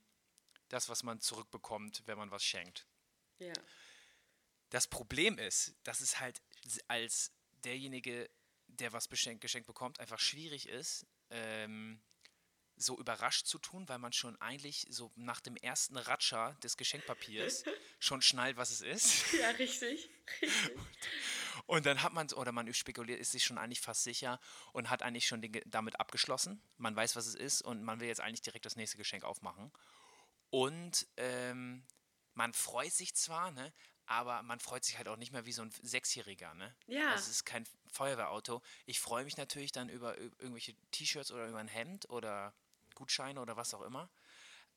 [0.70, 2.88] das, was man zurückbekommt, wenn man was schenkt.
[3.38, 3.54] Ja.
[4.70, 6.42] Das Problem ist, dass es halt
[6.88, 7.32] als
[7.66, 8.30] derjenige,
[8.68, 12.02] der was beschenkt, geschenkt bekommt, einfach schwierig ist, ähm,
[12.78, 17.64] so überrascht zu tun, weil man schon eigentlich so nach dem ersten Ratscher des Geschenkpapiers
[18.00, 19.34] schon schnallt, was es ist.
[19.40, 20.10] Ja, richtig.
[20.42, 20.78] richtig.
[21.68, 24.40] Und dann hat man, oder man spekuliert, ist sich schon eigentlich fast sicher
[24.74, 26.62] und hat eigentlich schon den, damit abgeschlossen.
[26.78, 29.72] Man weiß, was es ist und man will jetzt eigentlich direkt das nächste Geschenk aufmachen.
[30.50, 31.86] Und ähm,
[32.34, 33.74] man freut sich zwar, ne,
[34.06, 36.76] aber man freut sich halt auch nicht mehr wie so ein Sechsjähriger, ne?
[36.88, 37.12] Ja.
[37.12, 38.62] Also es ist kein Feuerwehrauto.
[38.86, 42.54] Ich freue mich natürlich dann über, über irgendwelche T-Shirts oder über ein Hemd oder
[42.94, 44.10] Gutscheine oder was auch immer.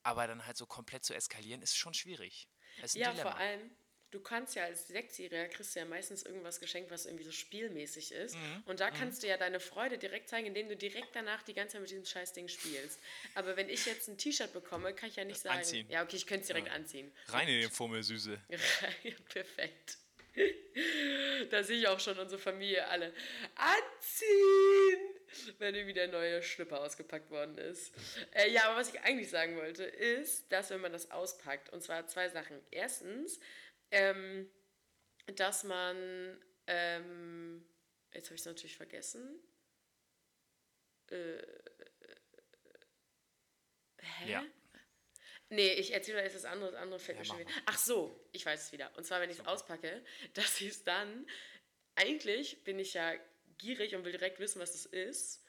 [0.03, 2.49] Aber dann halt so komplett zu eskalieren, ist schon schwierig.
[2.93, 3.71] Ja, vor allem,
[4.11, 8.13] du kannst ja als Sechsjähriger kriegst du ja meistens irgendwas geschenkt, was irgendwie so spielmäßig
[8.13, 8.37] ist.
[8.37, 8.63] Mhm.
[8.67, 11.75] Und da kannst du ja deine Freude direkt zeigen, indem du direkt danach die ganze
[11.75, 12.99] Zeit mit diesem Scheißding spielst.
[13.35, 15.87] Aber wenn ich jetzt ein T-Shirt bekomme, kann ich ja nicht sagen, Anziehen.
[15.91, 17.13] ja, okay, ich könnte es direkt anziehen.
[17.29, 18.41] Rein in den Fummelsüße.
[19.29, 19.99] Perfekt.
[21.51, 23.13] Da sehe ich auch schon unsere Familie alle
[23.55, 25.01] anziehen,
[25.59, 27.93] wenn irgendwie der neue Schlüpper ausgepackt worden ist.
[28.33, 31.83] Äh, ja, aber was ich eigentlich sagen wollte, ist, dass wenn man das auspackt, und
[31.83, 32.61] zwar zwei Sachen.
[32.71, 33.41] Erstens,
[33.91, 34.51] ähm,
[35.37, 37.65] dass man, ähm,
[38.13, 39.41] jetzt habe ich es natürlich vergessen.
[41.11, 41.43] Äh,
[44.01, 44.31] hä?
[44.31, 44.47] Ja.
[45.51, 47.51] Nee, ich erzähle jetzt das andere, das andere fällt Ja, mir schon wieder.
[47.65, 48.95] Ach so, ich weiß es wieder.
[48.97, 51.27] Und zwar, wenn ich es auspacke, dass ich es dann,
[51.95, 53.15] eigentlich bin ich ja
[53.57, 55.43] gierig und will direkt wissen, was es ist.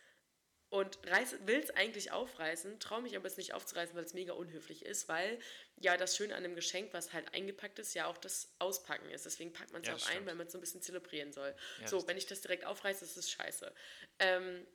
[0.72, 4.86] Und will es eigentlich aufreißen, traue mich aber es nicht aufzureißen, weil es mega unhöflich
[4.86, 5.40] ist, weil
[5.78, 9.26] ja das Schöne an einem Geschenk, was halt eingepackt ist, ja auch das Auspacken ist.
[9.26, 10.28] Deswegen packt man es Ja, auch das ein, stimmt.
[10.28, 11.56] weil man es so ein bisschen zelebrieren soll.
[11.82, 13.74] Ja, so, wenn ich das direkt aufreiße, ist es scheiße.
[14.20, 14.68] Ähm,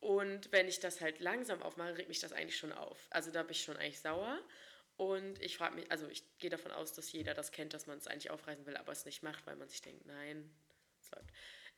[0.00, 3.06] und wenn ich das halt langsam aufmache, regt mich das eigentlich schon auf.
[3.08, 4.38] Also da bin ich schon eigentlich sauer.
[4.96, 7.96] Und ich frage mich, also ich gehe davon aus, dass jeder das kennt, dass man
[7.96, 10.54] es eigentlich aufreißen will, aber es nicht macht, weil man sich denkt, nein,
[11.00, 11.30] es läuft.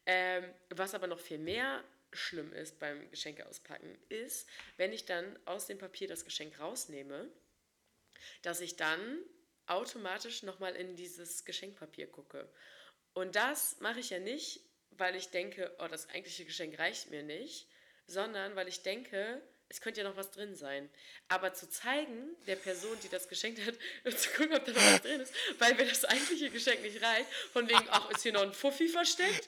[0.07, 5.39] Ähm, was aber noch viel mehr schlimm ist beim Geschenke auspacken, ist, wenn ich dann
[5.45, 7.31] aus dem Papier das Geschenk rausnehme,
[8.43, 9.23] dass ich dann
[9.67, 12.51] automatisch nochmal in dieses Geschenkpapier gucke.
[13.13, 17.23] Und das mache ich ja nicht, weil ich denke, oh, das eigentliche Geschenk reicht mir
[17.23, 17.69] nicht,
[18.07, 20.89] sondern weil ich denke, es könnte ja noch was drin sein.
[21.29, 23.75] Aber zu zeigen, der Person, die das geschenkt hat,
[24.19, 27.29] zu gucken, ob da noch was drin ist, weil mir das eigentliche Geschenk nicht reicht,
[27.53, 29.47] von wegen, ach, ist hier noch ein Fuffi versteckt,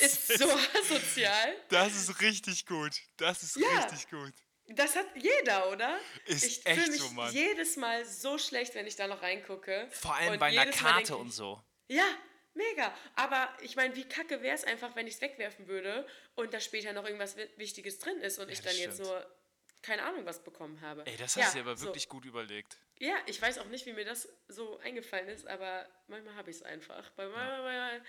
[0.00, 1.54] ist so asozial.
[1.68, 2.92] Das ist richtig gut.
[3.16, 3.68] Das ist Ja.
[3.84, 4.32] richtig gut.
[4.72, 5.98] Das hat jeder, oder?
[6.26, 7.32] Ist ich echt fühle mich so, Mann.
[7.32, 9.88] jedes Mal so schlecht, wenn ich da noch reingucke.
[9.90, 11.60] Vor allem Und bei einer Karte denk und ich, so.
[11.88, 12.06] Ja,
[12.54, 12.94] mega.
[13.16, 16.06] Aber ich meine, wie kacke wäre es einfach, wenn ich es wegwerfen würde
[16.36, 19.08] und da später noch irgendwas Wi- Wichtiges drin ist und ich das dann jetzt stimmt.
[19.08, 19.36] nur
[19.82, 21.06] keine Ahnung was bekommen habe.
[21.06, 21.86] Ey, das ja, hast du dir aber so.
[21.86, 22.78] wirklich gut überlegt.
[22.98, 26.56] Ja, ich weiß auch nicht, wie mir das so eingefallen ist, aber manchmal habe ich
[26.56, 27.10] es einfach.
[27.12, 28.04] Bei meiner, meiner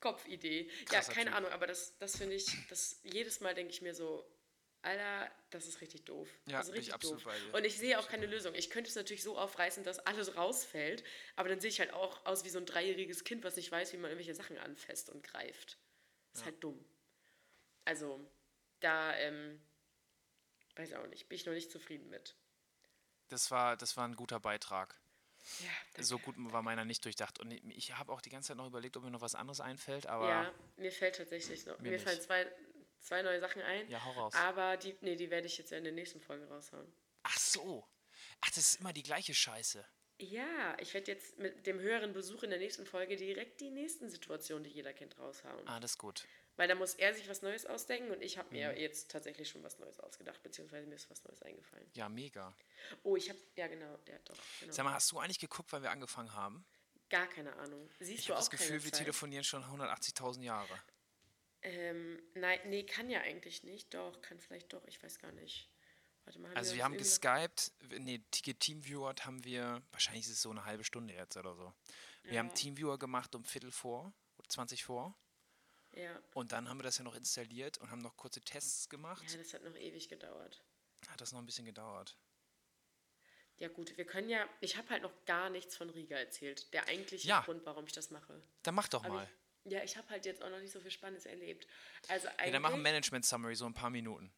[0.00, 0.68] Kopfidee.
[0.68, 1.36] Ja, Krasser keine Typ.
[1.36, 4.24] Ahnung, aber das, das finde ich, das jedes Mal denke ich mir so,
[4.82, 6.28] Alter, das ist richtig doof.
[6.46, 7.34] Ja, das ist richtig absolut doof.
[7.52, 8.54] Und ich sehe auch keine Lösung.
[8.54, 11.02] Ich könnte es natürlich so aufreißen, dass alles rausfällt,
[11.34, 13.92] aber dann sehe ich halt auch aus wie so ein dreijähriges Kind, was nicht weiß,
[13.92, 15.78] wie man irgendwelche Sachen anfasst und greift.
[16.32, 16.84] ist halt dumm.
[17.84, 18.24] Also,
[18.80, 19.60] da, ähm,
[20.78, 22.36] weiß auch nicht, bin ich noch nicht zufrieden mit.
[23.28, 24.98] Das war, das war ein guter Beitrag.
[25.60, 26.04] Ja, danke.
[26.04, 27.38] So gut war meiner nicht durchdacht.
[27.38, 30.06] Und ich habe auch die ganze Zeit noch überlegt, ob mir noch was anderes einfällt,
[30.06, 31.78] aber Ja, mir fällt tatsächlich noch.
[31.78, 32.50] Mir, Mir fallen zwei,
[33.00, 33.88] zwei neue Sachen ein.
[33.88, 34.34] Ja, hau raus.
[34.34, 36.90] Aber die, nee, die werde ich jetzt ja in der nächsten Folge raushauen.
[37.22, 37.86] ach so.
[38.40, 39.84] Ach, das ist immer die gleiche Scheiße.
[40.20, 44.10] Ja, ich werde jetzt mit dem höheren Besuch in der nächsten Folge direkt die nächsten
[44.10, 45.66] Situationen, die jeder kennt, raushauen.
[45.68, 46.26] Ah, das ist gut.
[46.58, 48.78] Weil da muss er sich was Neues ausdenken und ich habe mir Mhm.
[48.78, 51.88] jetzt tatsächlich schon was Neues ausgedacht, beziehungsweise mir ist was Neues eingefallen.
[51.94, 52.52] Ja, mega.
[53.04, 54.36] Oh, ich habe, ja genau, der hat doch.
[54.58, 54.72] Genau.
[54.72, 56.66] Sag mal, hast du eigentlich geguckt, weil wir angefangen haben?
[57.10, 57.88] Gar keine Ahnung.
[58.00, 58.98] Siehst Ich du habe auch das Gefühl, wir Zeit?
[59.02, 60.82] telefonieren schon 180.000 Jahre.
[61.62, 63.94] Ähm, nein, nee, kann ja eigentlich nicht.
[63.94, 65.70] Doch, kann vielleicht doch, ich weiß gar nicht.
[66.24, 70.50] Warte mal, Also uns wir haben geskypt, nee, Teamviewert haben wir, wahrscheinlich ist es so
[70.50, 71.72] eine halbe Stunde jetzt oder so.
[72.24, 72.54] Wir haben Ja.
[72.54, 74.12] Teamviewer gemacht um Viertel vor,
[74.48, 75.16] 20 vor.
[75.92, 76.20] Ja.
[76.34, 79.22] Und dann haben wir das ja noch installiert und haben noch kurze Tests gemacht.
[79.30, 80.62] ja, das hat noch ewig gedauert.
[81.08, 82.16] Hat das noch ein bisschen gedauert.
[83.56, 86.72] Ja gut, wir können ja, ich habe halt noch gar nichts von Riga erzählt.
[86.72, 87.40] Der eigentliche Ja.
[87.40, 88.40] Grund, warum ich das mache.
[88.62, 89.28] Dann mach doch Aber mal.
[89.64, 91.66] Ich, ja, ich habe halt jetzt auch noch nicht so viel Spannendes erlebt.
[92.08, 94.32] Also Ja, dann mach ein Management Summary, so ein paar Minuten.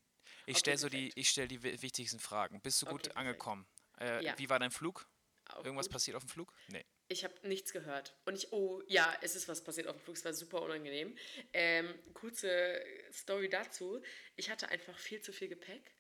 [0.47, 2.61] Ich Okay, stelle so die, ich stell die wi- wichtigsten Fragen.
[2.63, 3.19] Bist du Okay, gut perfekt.
[3.19, 3.67] angekommen?
[3.99, 4.39] Äh, Ja.
[4.39, 5.07] Wie war dein Flug?
[5.51, 5.93] auch Irgendwas gut.
[5.93, 6.55] passiert auf dem Flug?
[6.69, 6.85] Nee.
[7.13, 8.15] Ich habe nichts gehört.
[8.25, 11.17] Und ich, oh, ja, es ist was passiert auf dem Flug, es war super unangenehm.
[11.53, 12.81] Ähm, kurze
[13.13, 14.01] Story dazu.
[14.37, 15.91] Ich hatte einfach viel zu viel Gepäck.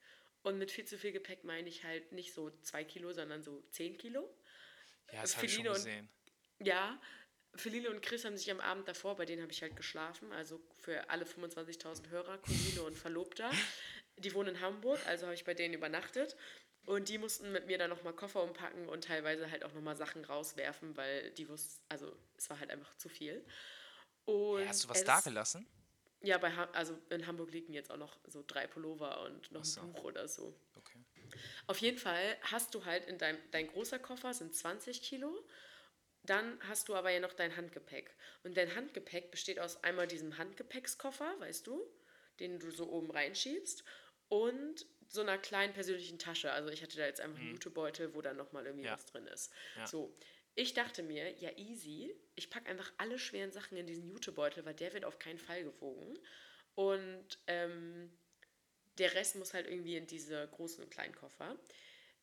[0.42, 3.60] Und mit viel zu viel Gepäck meine ich halt nicht so zwei Kilo, sondern so
[3.72, 4.32] zehn Kilo.
[5.12, 6.08] Ja, das habe ich schon Feline und- gesehen.
[6.60, 7.02] Ja,
[7.56, 10.60] Feline und Chris haben sich am Abend davor, bei denen habe ich halt geschlafen, also
[10.78, 13.50] für alle 25.000 Hörer, Cousine und Verlobter.
[14.16, 16.36] Die wohnen in Hamburg, also habe ich bei denen übernachtet.
[16.86, 20.24] Und die mussten mit mir dann nochmal Koffer umpacken und teilweise halt auch nochmal Sachen
[20.24, 23.44] rauswerfen, weil die wussten, also es war halt einfach zu viel.
[24.24, 25.66] Und Hey, hast du was da gelassen?
[26.22, 29.64] Ja, bei ha also in Hamburg liegen jetzt auch noch so drei Pullover und noch
[29.64, 29.80] so.
[29.80, 30.54] ein Buch oder so.
[30.74, 30.98] Okay.
[31.66, 35.46] Auf jeden Fall hast du halt in deinem, dein großer Koffer sind 20 Kilo.
[36.24, 38.14] Dann hast du aber ja noch dein Handgepäck.
[38.42, 41.80] Und dein Handgepäck besteht aus einmal diesem Handgepäckskoffer, weißt du,
[42.40, 43.84] den du so oben reinschiebst,
[44.28, 46.52] und so einer kleinen persönlichen Tasche.
[46.52, 48.92] Also ich hatte da jetzt einfach einen Jutebeutel, wo dann nochmal irgendwie Ja.
[48.92, 49.52] was drin ist.
[49.76, 49.86] Ja.
[49.86, 50.16] So,
[50.54, 54.74] ich dachte mir, ja easy, ich packe einfach alle schweren Sachen in diesen Jutebeutel, weil
[54.74, 56.16] der wird auf keinen Fall gewogen.
[56.76, 58.16] Und ähm,
[58.98, 61.58] der Rest muss halt irgendwie in diese großen und kleinen Koffer.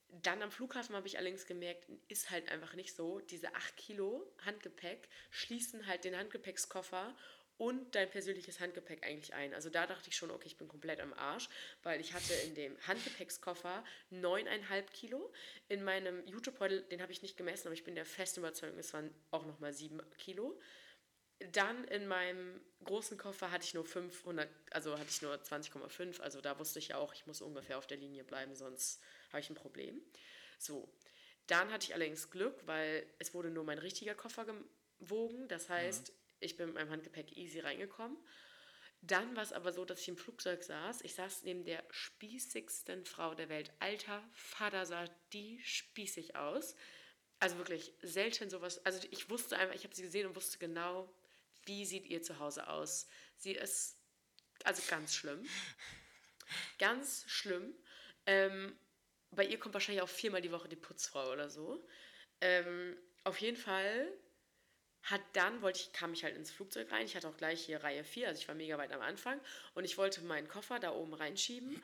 [0.10, 3.20] Dann am Flughafen habe ich allerdings gemerkt, ist halt einfach nicht so.
[3.20, 7.14] Diese 8 Kilo Handgepäck schließen halt den Handgepäckskoffer
[7.58, 9.54] und dein persönliches Handgepäck eigentlich ein.
[9.54, 11.50] Also da dachte ich schon, okay, ich bin komplett am Arsch,
[11.84, 15.34] weil ich hatte in dem Handgepäckskoffer 9,5 Kilo.
[15.68, 18.94] In meinem Jutebeutel, den habe ich nicht gemessen, aber ich bin der festen Überzeugung, es
[18.94, 20.60] waren auch nochmal 7 Kilo.
[21.52, 26.20] Dann in meinem großen Koffer hatte ich nur 500, also hatte ich nur 20,5.
[26.22, 29.42] Also da wusste ich ja auch, ich muss ungefähr auf der Linie bleiben, sonst habe
[29.42, 30.02] ich ein Problem.
[30.58, 30.92] So,
[31.48, 34.46] dann hatte ich allerdings Glück, weil es wurde nur mein richtiger Koffer
[35.00, 35.48] gewogen.
[35.48, 38.18] Das heißt, ich bin mit meinem Handgepäck easy reingekommen.
[39.02, 41.02] Dann war es aber so, dass ich im Flugzeug saß.
[41.02, 43.72] Ich saß neben der spießigsten Frau der Welt.
[43.80, 46.76] Alter Vater sah die spießig aus.
[47.40, 48.84] Also wirklich selten sowas.
[48.86, 51.14] Also ich wusste einfach, ich habe sie gesehen und wusste genau,
[51.66, 53.08] wie sieht ihr zu Hause aus.
[53.38, 53.98] Sie ist
[54.64, 55.46] also ganz schlimm.
[56.80, 57.76] Ganz schlimm.
[58.26, 58.78] Ähm,
[59.32, 61.86] bei ihr kommt wahrscheinlich auch viermal die Woche die Putzfrau oder so.
[62.42, 64.08] Ähm, auf jeden Fall
[65.04, 67.06] hat dann, wollte ich, kam ich halt ins Flugzeug rein.
[67.06, 69.40] Ich hatte auch gleich hier Reihe 4, also ich war mega weit am Anfang.
[69.74, 71.82] Und ich wollte meinen Koffer da oben reinschieben.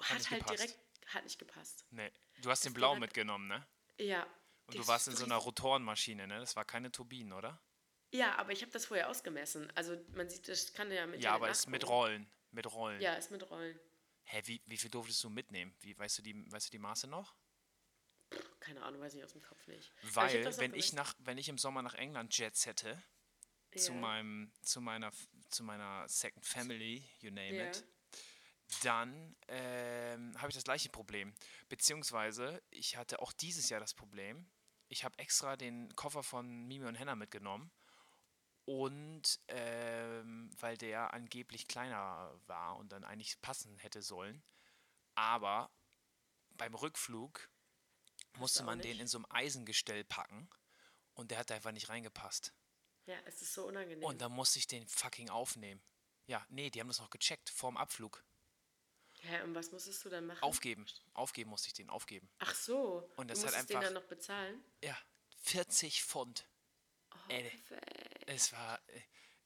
[0.00, 0.58] Hat, nicht halt gepasst.
[0.58, 0.78] direkt,
[1.14, 1.84] hat nicht gepasst.
[1.90, 2.10] Nee.
[2.42, 3.66] Du hast den Das Blau Ding hat- mitgenommen, ne?
[3.98, 4.26] Ja.
[4.66, 6.38] Und du warst in so einer Rotorenmaschine, ne?
[6.38, 7.60] Das war keine Turbinen, oder?
[8.10, 9.70] Ja, aber ich habe das vorher ausgemessen.
[9.74, 11.86] Also man sieht, das kann ja mit Ja, aber ist mit.
[11.88, 12.30] Rollen.
[12.50, 13.00] Mit Rollen.
[13.00, 13.78] Ja, ist mit Rollen.
[14.24, 15.74] Hä, wie, wie viel durftest du mitnehmen?
[15.80, 17.34] Wie, weißt, du die, weißt du die Maße noch?
[18.60, 19.92] Keine Ahnung, weiß ich aus dem Kopf nicht.
[20.02, 23.02] Weil, auch wenn ich, nach, wenn ich im Sommer nach England Jets hätte,
[23.76, 23.98] zu, Ja.
[23.98, 25.12] meinem, zu, meiner,
[25.48, 27.64] zu meiner Second Family, you name Ja.
[27.64, 27.84] it,
[28.82, 31.34] dann ähm, habe ich das gleiche Problem.
[31.68, 34.50] Beziehungsweise, ich hatte auch dieses Jahr das Problem,
[34.88, 37.70] ich habe extra den Koffer von Mimi und Henna mitgenommen
[38.64, 44.42] und ähm, weil der angeblich kleiner war und dann eigentlich passen hätte sollen.
[45.14, 45.70] Aber
[46.50, 47.50] beim Rückflug
[48.36, 50.48] musste man den in so einem Eisengestell packen
[51.14, 52.52] und der hat da einfach nicht reingepasst.
[53.06, 54.04] Ja, es ist so unangenehm.
[54.04, 55.82] Und dann musste ich den fucking aufnehmen.
[56.26, 58.22] Ja, nee, die haben das noch gecheckt vorm Abflug.
[59.22, 60.42] Hä, und was musstest du dann machen?
[60.42, 60.86] Aufgeben.
[61.14, 62.28] Aufgeben musste ich den, aufgeben.
[62.38, 63.10] Ach so.
[63.16, 64.62] Und das du hat musstest den einfach- dann noch bezahlen?
[64.84, 64.96] Ja,
[65.42, 66.46] 40 Pfund.
[67.12, 67.50] Oh, Ey,
[68.26, 68.78] es war,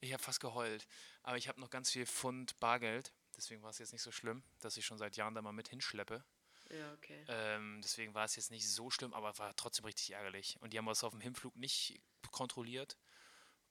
[0.01, 0.85] ich habe fast geheult.
[1.23, 3.13] Aber ich habe noch ganz viel Pfund Bargeld.
[3.35, 5.69] Deswegen war es jetzt nicht so schlimm, dass ich schon seit Jahren da mal mit
[5.69, 6.23] hinschleppe.
[6.69, 7.25] Ja, okay.
[7.27, 10.57] Ähm, deswegen war es jetzt nicht so schlimm, aber war trotzdem richtig ärgerlich.
[10.61, 12.01] Und die haben das auf dem Hinflug nicht
[12.31, 12.97] kontrolliert.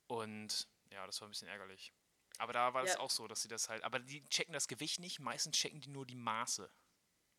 [0.07, 1.93] Und ja, das war ein bisschen ärgerlich.
[2.37, 2.99] Aber da war es Ja.
[2.99, 3.83] auch so, dass sie das halt.
[3.83, 6.69] Aber die checken das Gewicht nicht, meistens checken die nur die Maße.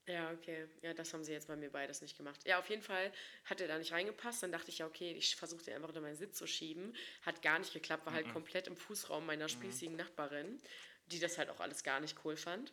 [0.07, 0.69] Ja, okay.
[0.83, 2.39] Ja, das haben sie jetzt bei mir beides nicht gemacht.
[2.45, 3.11] Ja, auf jeden Fall
[3.47, 4.43] hat er da nicht reingepasst.
[4.43, 6.95] Dann dachte ich, ja, okay, ich versuche den einfach unter meinen Sitz zu schieben.
[7.23, 10.61] Hat gar nicht geklappt, war halt komplett im Fußraum meiner spießigen Nachbarin,
[11.07, 12.73] die das halt auch alles gar nicht cool fand.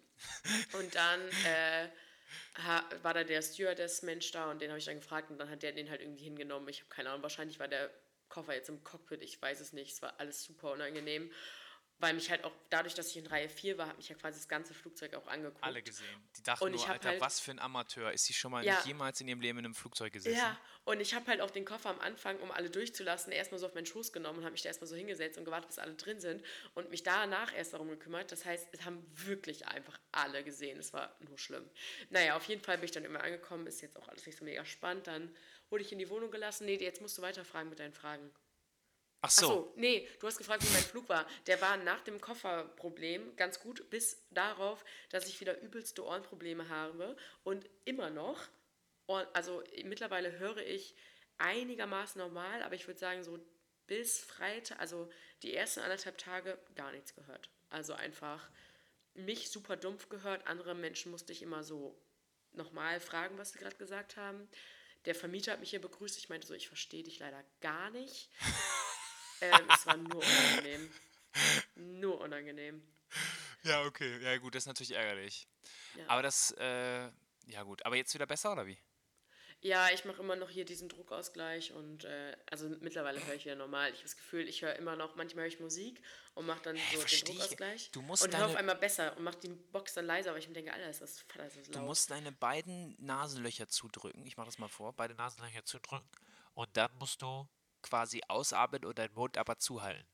[0.73, 1.89] Und dann äh,
[3.01, 5.71] war da der Stewardess-Mensch da und den habe ich dann gefragt und dann hat der
[5.71, 6.67] den halt irgendwie hingenommen.
[6.69, 7.89] Ich habe keine Ahnung, wahrscheinlich war der
[8.29, 9.93] Koffer jetzt im Cockpit, ich weiß es nicht.
[9.93, 11.31] Es war alles super unangenehm.
[12.01, 14.39] Weil mich halt auch, dadurch, dass ich in Reihe 4 war, hat mich ja quasi
[14.39, 15.63] das ganze Flugzeug auch angeguckt.
[15.63, 16.07] Alle gesehen.
[16.35, 18.11] Die dachten Und nur, Alter, halt- was für ein Amateur.
[18.11, 18.75] Ist sie schon mal Ja.
[18.75, 20.35] nicht jemals in ihrem Leben in einem Flugzeug gesessen?
[20.37, 23.67] Ja, und ich habe halt auch den Koffer am Anfang, um alle durchzulassen, erstmal so
[23.67, 25.93] auf meinen Schoß genommen und habe mich da erstmal so hingesetzt und gewartet, bis alle
[25.93, 26.43] drin sind
[26.73, 28.31] und mich danach erst darum gekümmert.
[28.31, 30.79] Das heißt, es haben wirklich einfach alle gesehen.
[30.79, 31.69] Es war nur schlimm.
[32.09, 34.43] Naja, auf jeden Fall bin ich dann immer angekommen, ist jetzt auch alles nicht so
[34.43, 35.05] mega spannend.
[35.05, 35.35] Dann
[35.69, 36.65] wurde ich in die Wohnung gelassen.
[36.65, 38.31] Nee, jetzt musst du weiterfragen mit deinen Fragen.
[39.21, 39.45] Ach so.
[39.45, 41.27] Achso, nee, du hast gefragt, wie mein Flug war.
[41.45, 47.15] Der war nach dem Kofferproblem ganz gut, bis darauf, dass ich wieder übelste Ohrenprobleme habe
[47.43, 48.47] und immer noch.
[49.33, 50.95] Also mittlerweile höre ich
[51.37, 53.39] einigermaßen normal, aber ich würde sagen, so
[53.87, 55.09] bis Freitag, also
[55.43, 57.49] die ersten anderthalb Tage gar nichts gehört.
[57.69, 58.49] Also einfach
[59.13, 60.47] mich super dumpf gehört.
[60.47, 61.99] Andere Menschen musste ich immer so
[62.53, 64.47] nochmal fragen, was sie gerade gesagt haben.
[65.05, 66.17] Der Vermieter hat mich hier begrüßt.
[66.17, 68.29] Ich meinte so, ich verstehe dich leider gar nicht.
[69.41, 70.91] Ähm, es war nur unangenehm.
[71.75, 72.83] Nur unangenehm.
[73.63, 74.21] Ja, okay.
[74.21, 75.47] Ja, gut, das ist natürlich ärgerlich.
[75.95, 76.05] Ja.
[76.07, 77.09] Aber das, äh,
[77.47, 77.85] ja gut.
[77.85, 78.77] Aber jetzt wieder besser oder wie?
[79.63, 83.55] Ja, ich mache immer noch hier diesen Druckausgleich und äh, also mittlerweile höre ich wieder
[83.55, 83.89] normal.
[83.89, 86.01] Ich habe das Gefühl, ich höre immer noch, manchmal höre ich Musik
[86.33, 87.23] und mache dann so den ich.
[87.23, 90.39] Druckausgleich Du musst und höre auf einmal besser und mache die Box dann leiser, aber
[90.39, 91.75] ich mir denke, Alter, ist das, Vater, ist das laut.
[91.75, 94.25] Du musst deine beiden Nasenlöcher zudrücken.
[94.25, 94.93] Ich mache das mal vor.
[94.93, 96.09] Beide Nasenlöcher zudrücken.
[96.55, 97.47] Und dann musst du
[97.81, 100.05] quasi ausatmen und deinen Mund aber zuhalten.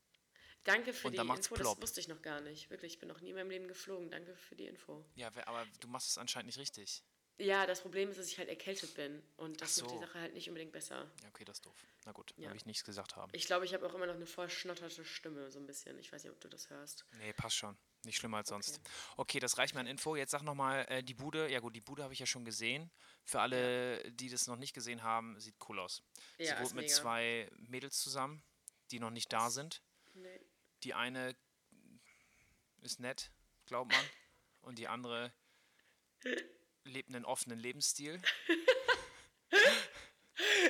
[0.63, 1.75] Danke für und die Info, plopp.
[1.75, 2.69] das wusste ich noch gar nicht.
[2.69, 4.11] Wirklich, ich bin noch nie in meinem Leben geflogen.
[4.11, 5.05] Danke für die Info.
[5.15, 7.03] Ja, aber du machst es anscheinend nicht richtig.
[7.39, 10.01] Ja, das Problem ist, dass ich halt erkältet bin und das Ach macht die so.
[10.01, 11.09] Sache halt nicht unbedingt besser.
[11.21, 11.85] Ja, okay, das ist doof.
[12.05, 12.47] Na gut, Ja.
[12.47, 13.29] habe ich nichts gesagt haben.
[13.33, 15.97] Ich glaube, ich habe auch immer noch eine verschnotterte Stimme, so ein bisschen.
[15.99, 17.05] Ich weiß nicht, ob du das hörst.
[17.19, 17.77] Nee, passt schon.
[18.07, 18.79] Nicht schlimmer als sonst.
[19.17, 20.15] Okay, das reicht mir an Info.
[20.15, 21.51] Jetzt sag nochmal, äh, die Bude.
[21.51, 22.89] Ja gut, die Bude habe ich ja schon gesehen.
[23.25, 26.01] Für alle, die das noch nicht gesehen haben, sieht cool aus.
[26.37, 26.95] Sie Ja, wohnt ist mit mega.
[26.95, 28.41] zwei Mädels zusammen,
[28.91, 29.81] die noch nicht da sind.
[30.13, 30.39] Nee.
[30.83, 31.35] Die eine
[32.81, 33.29] ist nett,
[33.65, 34.05] glaubt man.
[34.61, 35.33] Und die andere
[36.85, 38.21] lebt einen offenen Lebensstil.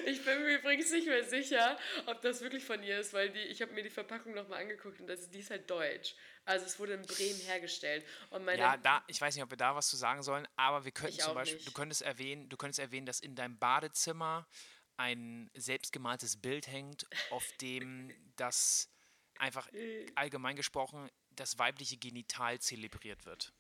[0.06, 3.40] Ich bin mir übrigens nicht mehr sicher, ob das wirklich von ihr ist, weil die,
[3.40, 6.16] ich habe mir die Verpackung nochmal angeguckt und das, die ist halt deutsch.
[6.46, 8.06] Also es wurde in Bremen hergestellt.
[8.30, 10.86] Und meine, Ja, da, ich weiß nicht, ob wir da was zu sagen sollen, aber
[10.86, 11.68] wir könnten zum Beispiel, nicht.
[11.68, 14.48] du könntest erwähnen, du könntest erwähnen, dass in deinem Badezimmer
[14.96, 18.90] ein selbstgemaltes Bild hängt, auf dem das
[19.38, 19.70] einfach
[20.16, 23.54] allgemein gesprochen das weibliche Genital zelebriert wird.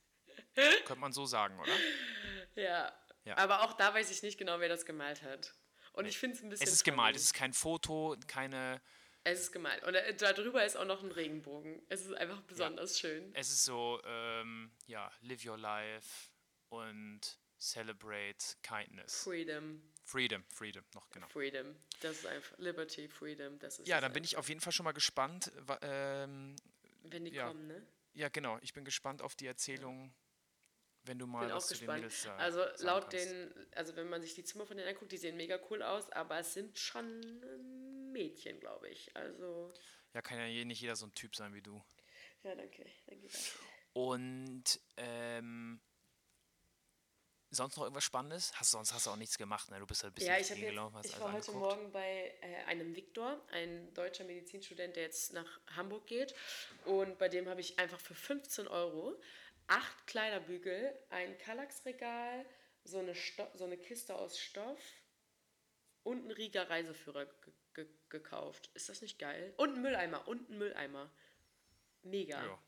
[0.55, 1.71] Könnte man so sagen, oder?
[2.55, 2.91] ja.
[3.23, 3.37] Ja.
[3.37, 5.53] aber auch da weiß ich nicht genau, wer das gemalt hat.
[5.97, 6.67] Und ich finde es ein bisschen.
[6.67, 7.17] Es ist gemalt, funny.
[7.17, 8.81] es ist kein Foto, keine.
[9.23, 9.83] Es ist gemalt.
[9.83, 11.81] Und äh, da drüber ist auch noch ein Regenbogen.
[11.89, 13.33] Es ist einfach besonders schön.
[13.33, 16.29] Es ist so, ähm, ja, live your life
[16.69, 19.23] und celebrate kindness.
[19.23, 19.81] Freedom.
[20.03, 21.27] Freedom, freedom, noch genau.
[21.27, 21.75] Freedom.
[22.01, 23.57] Das ist einfach Liberty, Freedom.
[23.59, 25.51] Das ist Ja, dann bin ich auf jeden Fall schon mal gespannt.
[25.81, 26.55] Ähm,
[27.03, 27.47] Wenn die ja.
[27.47, 27.85] kommen, ne?
[28.13, 28.59] ja, genau.
[28.61, 30.13] Ich bin gespannt auf die Erzählung,
[31.07, 32.01] wenn du mal bin auch was den gespannt.
[32.03, 33.25] Mädels sa Also laut kannst.
[33.29, 36.09] den, also wenn man sich die Zimmer von denen anguckt, die sehen mega cool aus,
[36.11, 39.15] aber es sind schon ähm, Mädchen, glaube ich.
[39.15, 39.71] Also,
[40.13, 41.81] Ja, kann ja nicht jeder so ein Typ sein wie du.
[42.43, 42.85] ja, danke.
[43.05, 43.51] danke, danke.
[43.93, 45.81] Und ähm,
[47.49, 48.51] sonst noch irgendwas Spannendes?
[48.59, 49.79] Hast, sonst hast du auch nichts gemacht, ne?
[49.79, 51.59] Du bist halt ein bisschen Ja, ich, jetzt, gelaufen, hast ich war heute angeguckt.
[51.77, 56.35] Morgen bei äh, einem Viktor, ein deutscher Medizinstudent, der jetzt nach Hamburg geht.
[56.85, 59.19] Und bei dem habe ich einfach für 15 Euro
[59.67, 62.45] acht Kleiderbügel, ein Kallax-Regal,
[62.83, 64.81] so eine, Sto so eine Kiste aus Stoff
[66.03, 68.69] und einen Rieger Reiseführer ge ge gekauft.
[68.73, 69.53] Ist das nicht geil?
[69.57, 71.11] Und einen Mülleimer, und einen Mülleimer.
[72.03, 72.43] Mega.
[72.43, 72.63] Ja.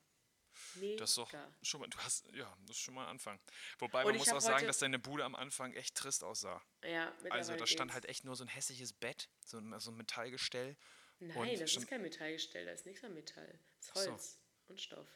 [0.76, 0.98] Mega.
[0.98, 1.32] Das ist doch
[1.62, 3.40] schon mal, du hast, ja, das ist schon mal ein Anfang.
[3.78, 6.62] Wobei man muss auch sagen, dass deine Bude am Anfang echt trist aussah.
[6.84, 9.96] Ja, Also da stand halt echt nur so ein hässliches Bett, so ein, so ein
[9.98, 10.76] Metallgestell.
[11.20, 13.60] Nein, das ist kein Metallgestell, da ist nichts am Metall.
[13.78, 14.12] Das ist Ach so.
[14.12, 15.08] Holz und Stoff.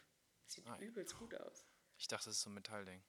[0.46, 0.88] Sieht Ah, ja.
[0.88, 1.66] übelst gut aus.
[2.04, 3.02] Ich dachte, das ist so ein Metallding.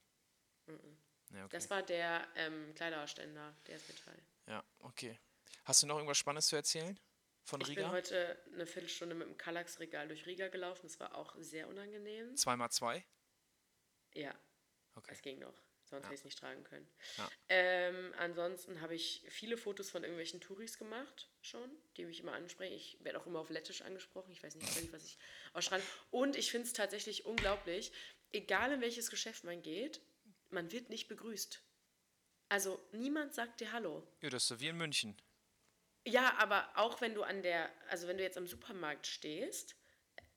[0.67, 1.49] Ja, okay.
[1.51, 4.17] Das war der ähm, Kleiderständer, der ist Metall.
[4.47, 5.19] ja, okay.
[5.65, 6.97] Hast du noch irgendwas Spannendes zu erzählen
[7.43, 7.89] von Ich bin Riga?
[7.91, 10.83] heute eine Viertelstunde mit dem Kallax-Regal durch Riga gelaufen.
[10.87, 12.37] Das war auch sehr unangenehm.
[12.37, 13.05] Zweimal zwei?
[14.13, 14.33] Ja,
[14.95, 15.11] Okay.
[15.11, 15.61] es ging noch.
[15.83, 16.89] Sonst hätte ich es nicht tragen können.
[17.17, 17.29] Ja.
[17.49, 22.73] Ähm, ansonsten habe ich viele Fotos von irgendwelchen Touris gemacht, schon, die mich immer ansprechen.
[22.73, 24.31] Ich werde auch immer auf Lettisch angesprochen.
[24.31, 25.19] Ich weiß nicht, was ich
[25.53, 25.83] ausschreibe.
[26.11, 27.91] Und ich finde es tatsächlich unglaublich,
[28.35, 30.01] egal in welches Geschäft man geht,
[30.49, 31.61] man wird nicht begrüßt.
[32.49, 34.05] Also niemand sagt dir Hallo.
[34.21, 35.19] Ja, das ist so wie in München.
[36.05, 39.75] Ja, aber auch wenn du an der, also wenn du jetzt am Supermarkt stehst,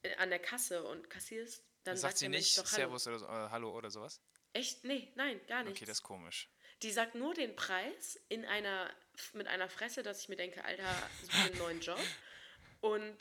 [0.02, 2.98] äh, an der Kasse und kassierst, dann sagt sagt sie nicht doch Hallo.
[2.98, 4.22] Servus oder so, äh, Hallo oder sowas?
[4.54, 4.84] Echt?
[4.84, 5.76] Nee, nein, gar nicht.
[5.76, 6.50] Okay, das ist komisch.
[6.82, 8.90] Die sagt nur den Preis in einer,
[9.34, 12.00] mit einer Fresse, dass ich mir denke, Alter, such einen neuen Job.
[12.80, 13.18] Und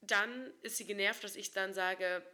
[0.00, 2.24] dann ist sie genervt, dass ich dann sage,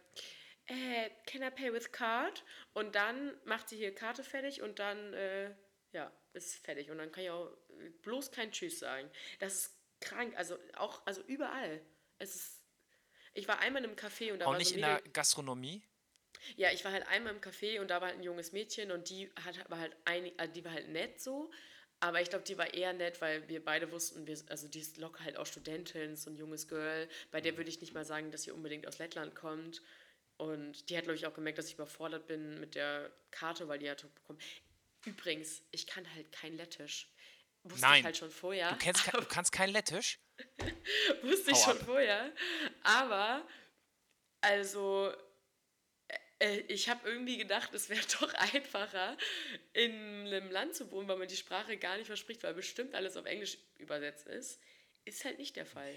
[0.67, 2.43] äh, can I pay with card?
[2.73, 5.53] Und dann macht sie hier Karte fertig und dann, äh,
[5.91, 6.91] ja, ist fertig.
[6.91, 9.09] Und dann kann ich auch äh, bloß kein Tschüss sagen.
[9.39, 11.81] Das ist krank, also auch, also überall.
[12.17, 12.63] Es ist,
[13.33, 15.83] ich war einmal in einem Café und da Auch war nicht so in der Gastronomie?
[16.55, 19.09] ja, ich war halt einmal im Café und da war halt ein junges Mädchen und
[19.09, 21.51] die hat war halt ein, also die war halt nett so,
[21.99, 24.97] aber ich glaube, die war eher nett, weil wir beide wussten, wir, also die ist
[24.97, 28.31] locker halt auch Studentin, so ein junges Girl, bei der würde ich nicht mal sagen,
[28.31, 29.81] dass sie unbedingt aus Lettland kommt.
[30.37, 33.79] Und die hat, glaube ich, auch gemerkt, dass ich überfordert bin mit der Karte, weil
[33.79, 34.39] die hat bekommen.
[35.05, 37.09] Übrigens, ich kann halt kein Lettisch.
[37.63, 37.99] Wusste Nein.
[37.99, 38.71] ich halt schon vorher.
[38.71, 40.19] Du, kennst kein, du kannst kein Lettisch?
[41.23, 41.85] Wusste ich Hau schon ab.
[41.85, 42.31] vorher.
[42.83, 43.47] Aber,
[44.41, 45.13] also,
[46.39, 49.17] äh, ich habe irgendwie gedacht, es wäre doch einfacher,
[49.73, 49.93] in
[50.27, 53.25] einem Land zu wohnen, weil man die Sprache gar nicht verspricht, weil bestimmt alles auf
[53.25, 54.59] Englisch übersetzt ist.
[55.05, 55.93] Ist halt nicht der Fall.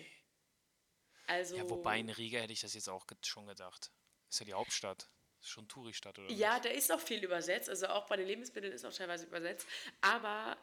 [1.26, 3.90] Also, Ja, wobei in Riga hätte ich das jetzt auch schon gedacht.
[4.28, 5.08] Ist ja die Hauptstadt.
[5.40, 6.30] Ist schon Touristadt, oder?
[6.30, 7.68] Ja, da ist auch viel übersetzt.
[7.68, 9.66] Also auch bei den Lebensmitteln ist auch teilweise übersetzt.
[10.00, 10.56] Aber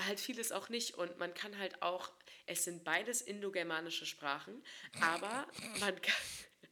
[0.00, 0.94] halt vieles auch nicht.
[0.94, 2.10] Und man kann halt auch,
[2.46, 4.64] es sind beides indogermanische Sprachen,
[5.00, 5.46] aber
[5.80, 6.14] man kann.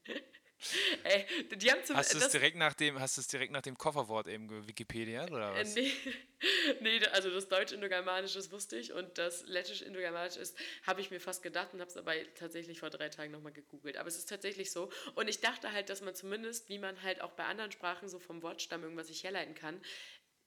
[1.04, 3.76] Ey, die haben zum Hast du es direkt nach dem, hast es direkt nach dem
[3.76, 5.74] Kofferwort eben Wikipedia oder was?
[5.74, 5.92] Nee,
[6.80, 10.56] nee, also das Deutsch-Indogermanische das wusste ich und das Lettisch-Indogermanische ist,
[10.86, 13.96] habe ich mir fast gedacht und habe es aber tatsächlich vor drei Tagen nochmal gegoogelt.
[13.96, 14.90] Aber es ist tatsächlich so.
[15.14, 18.18] Und ich dachte halt, dass man zumindest, wie man halt auch bei anderen Sprachen so
[18.18, 19.80] vom Wortstamm irgendwas sich herleiten kann,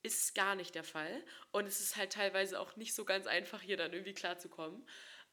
[0.02, 1.24] ist gar nicht der Fall.
[1.50, 4.86] Und es ist halt teilweise auch nicht so ganz einfach, hier dann irgendwie klarzukommen.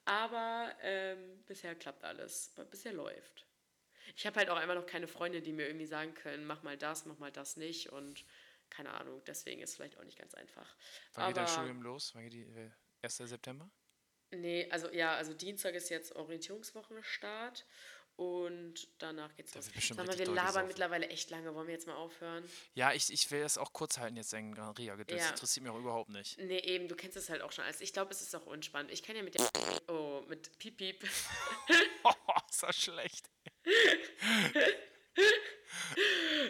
[0.06, 2.54] Aber ähm, bisher klappt alles.
[2.70, 3.43] Bisher läuft.
[4.16, 6.78] Ich habe halt auch einfach noch keine Freunde, die mir irgendwie sagen können, mach mal
[6.78, 8.26] das, mach mal das nicht und
[8.70, 10.76] keine Ahnung, deswegen ist es vielleicht auch nicht ganz einfach.
[11.14, 12.12] Wann geht das Studium los?
[12.16, 12.72] Wann geht die, äh,
[13.04, 13.18] 1.
[13.18, 13.70] September?
[14.32, 17.66] nee, also ja, also Dienstag ist jetzt Orientierungswochenstart
[18.16, 19.70] und danach geht's los.
[19.74, 22.44] Sag mal, wir labern mittlerweile echt lange, wollen wir jetzt mal aufhören?
[22.74, 24.96] Ja, ich, ich will das auch kurz halten jetzt in Gran Ria.
[24.96, 25.30] Das Ja.
[25.30, 26.38] interessiert mich auch überhaupt nicht.
[26.40, 27.66] Nee, eben, du kennst es halt auch schon.
[27.66, 28.92] Also ich glaube, es ist auch unspannend.
[28.92, 29.48] Ich kann ja mit der
[29.88, 31.04] Oh, mit Piep Piep.
[32.04, 32.12] Oh,
[32.50, 33.30] ist das schlecht.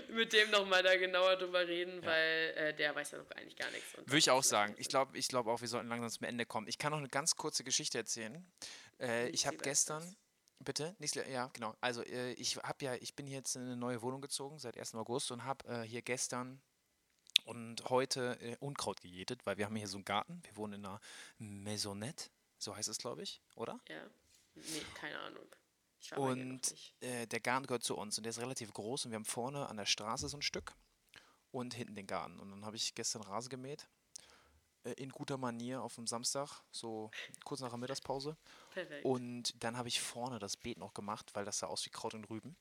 [0.09, 3.70] Mit dem nochmal da genauer drüber reden, weil äh, der weiß ja noch eigentlich gar
[3.72, 3.95] nichts.
[3.97, 4.76] Würde ich auch sagen.
[4.78, 6.68] Ich glaube ich glaub auch, wir sollten langsam zum Ende kommen.
[6.68, 8.45] Ich kann noch eine ganz kurze Geschichte erzählen.
[8.99, 10.01] Äh, ich habe gestern.
[10.01, 10.16] das.
[10.59, 10.95] Bitte?
[10.99, 11.76] Nichts, ja, genau.
[11.82, 14.95] Also äh, ich habe ja, ich bin jetzt in eine neue Wohnung gezogen seit 1.
[14.95, 16.61] August und habe äh, hier gestern
[17.45, 20.41] und heute äh, Unkraut gejätet, weil wir haben hier so einen Garten.
[20.43, 21.01] Wir wohnen in einer
[21.38, 23.80] Maisonette, so heißt es, glaube ich, oder?
[23.89, 24.01] Ja.
[24.55, 25.47] Nee, keine Ahnung.
[26.16, 29.26] Und äh, der Garten gehört zu uns und der ist relativ groß und wir haben
[29.26, 30.74] vorne an der Straße so ein Stück
[31.51, 32.39] und hinten den Garten.
[32.39, 33.88] Und dann habe ich gestern Rasen gemäht,
[34.84, 37.12] äh, in guter Manier auf dem Samstag, so
[37.45, 38.38] kurz nach der Mittagspause.
[38.72, 39.06] Perfekt.
[39.06, 42.14] Und dann habe ich vorne das Beet noch gemacht, weil das sah aus wie Kraut
[42.14, 42.56] und Rüben.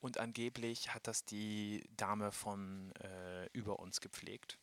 [0.00, 4.58] Und angeblich hat das die Dame von äh, über uns gepflegt.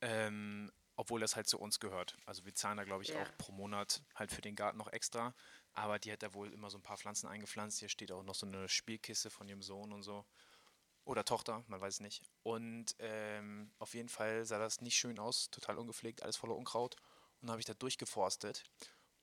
[0.00, 2.16] Ähm, obwohl das halt zu uns gehört.
[2.24, 3.22] Also wir zahlen da, glaube ich, Ja.
[3.22, 5.34] auch pro Monat halt für den Garten noch extra.
[5.76, 7.78] Aber die hat da wohl immer so ein paar Pflanzen eingepflanzt.
[7.78, 10.24] Hier steht auch noch so eine Spielkiste von ihrem Sohn und so.
[11.04, 12.22] Oder Tochter, man weiß es nicht.
[12.42, 16.96] Und ähm, auf jeden Fall sah das nicht schön aus, total ungepflegt, alles voller Unkraut.
[17.40, 18.64] Und dann habe ich da durchgeforstet.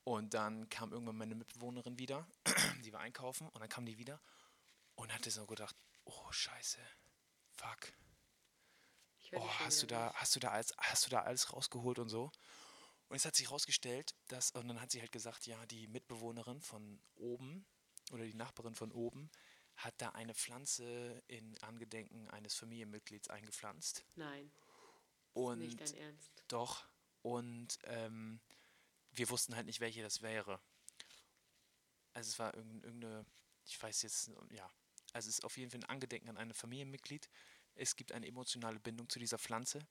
[0.04, 2.28] Und dann kam irgendwann meine Mitbewohnerin wieder,
[2.86, 3.50] die war einkaufen.
[3.50, 4.22] Und dann kam die wieder
[4.96, 5.76] und hatte so gedacht,
[6.06, 6.80] oh scheiße,
[7.56, 7.94] fuck.
[9.36, 12.32] Oh, hast du da, hast du da alles, hast du da alles rausgeholt und so?
[13.14, 16.60] Und es hat sich rausgestellt, dass, und dann hat sie halt gesagt, ja, die Mitbewohnerin
[16.64, 17.64] von oben
[18.12, 19.30] oder die Nachbarin von oben
[19.76, 24.04] hat da eine Pflanze in Angedenken eines Familienmitglieds eingepflanzt.
[24.16, 24.52] Nein,
[25.34, 26.32] Und nicht dein Ernst.
[26.48, 26.88] doch.
[27.22, 28.42] Und ähm,
[29.12, 30.60] wir wussten halt nicht, welche das wäre.
[32.14, 33.28] Also es war irgend- irgendeine,
[33.68, 34.68] ich weiß jetzt, ja.
[35.12, 37.30] Also es ist auf jeden Fall ein Angedenken an ein Familienmitglied.
[37.76, 39.86] Es gibt eine emotionale Bindung zu dieser Pflanze.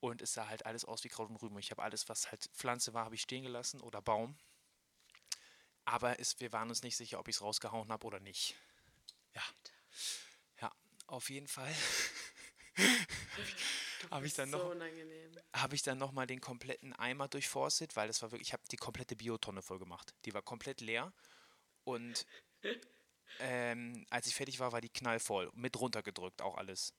[0.00, 1.58] Und es sah halt alles aus wie Kraut und Rüben.
[1.58, 4.36] Ich habe alles, was halt Pflanze war, habe ich stehen gelassen oder Baum.
[5.84, 8.54] Aber es, wir waren uns nicht sicher, ob ich es rausgehauen habe oder nicht.
[9.34, 9.42] Ja.
[10.60, 10.72] Ja,
[11.06, 11.74] auf jeden Fall
[14.10, 15.38] habe ich dann so noch unangenehm.
[15.54, 18.76] habe ich dann nochmal den kompletten Eimer durchforstet, weil das war wirklich, ich habe die
[18.76, 20.14] komplette Biotonne voll gemacht.
[20.24, 21.12] Die war komplett leer
[21.84, 22.26] und
[23.40, 25.50] ähm, als ich fertig war, war die knallvoll.
[25.54, 26.94] Mit runtergedrückt, auch alles.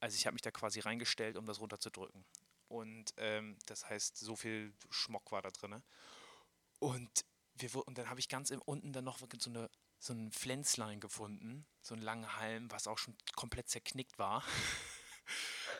[0.00, 2.24] Also ich habe mich da quasi reingestellt, um das runterzudrücken.
[2.68, 5.82] Und ähm, das heißt, so viel Schmock war da drin.
[6.78, 7.24] Und,
[7.54, 11.00] wir, und dann habe ich ganz im, unten dann noch so, eine, so ein Pflänzlein
[11.00, 14.44] gefunden, so einen langen Halm, was auch schon komplett zerknickt war.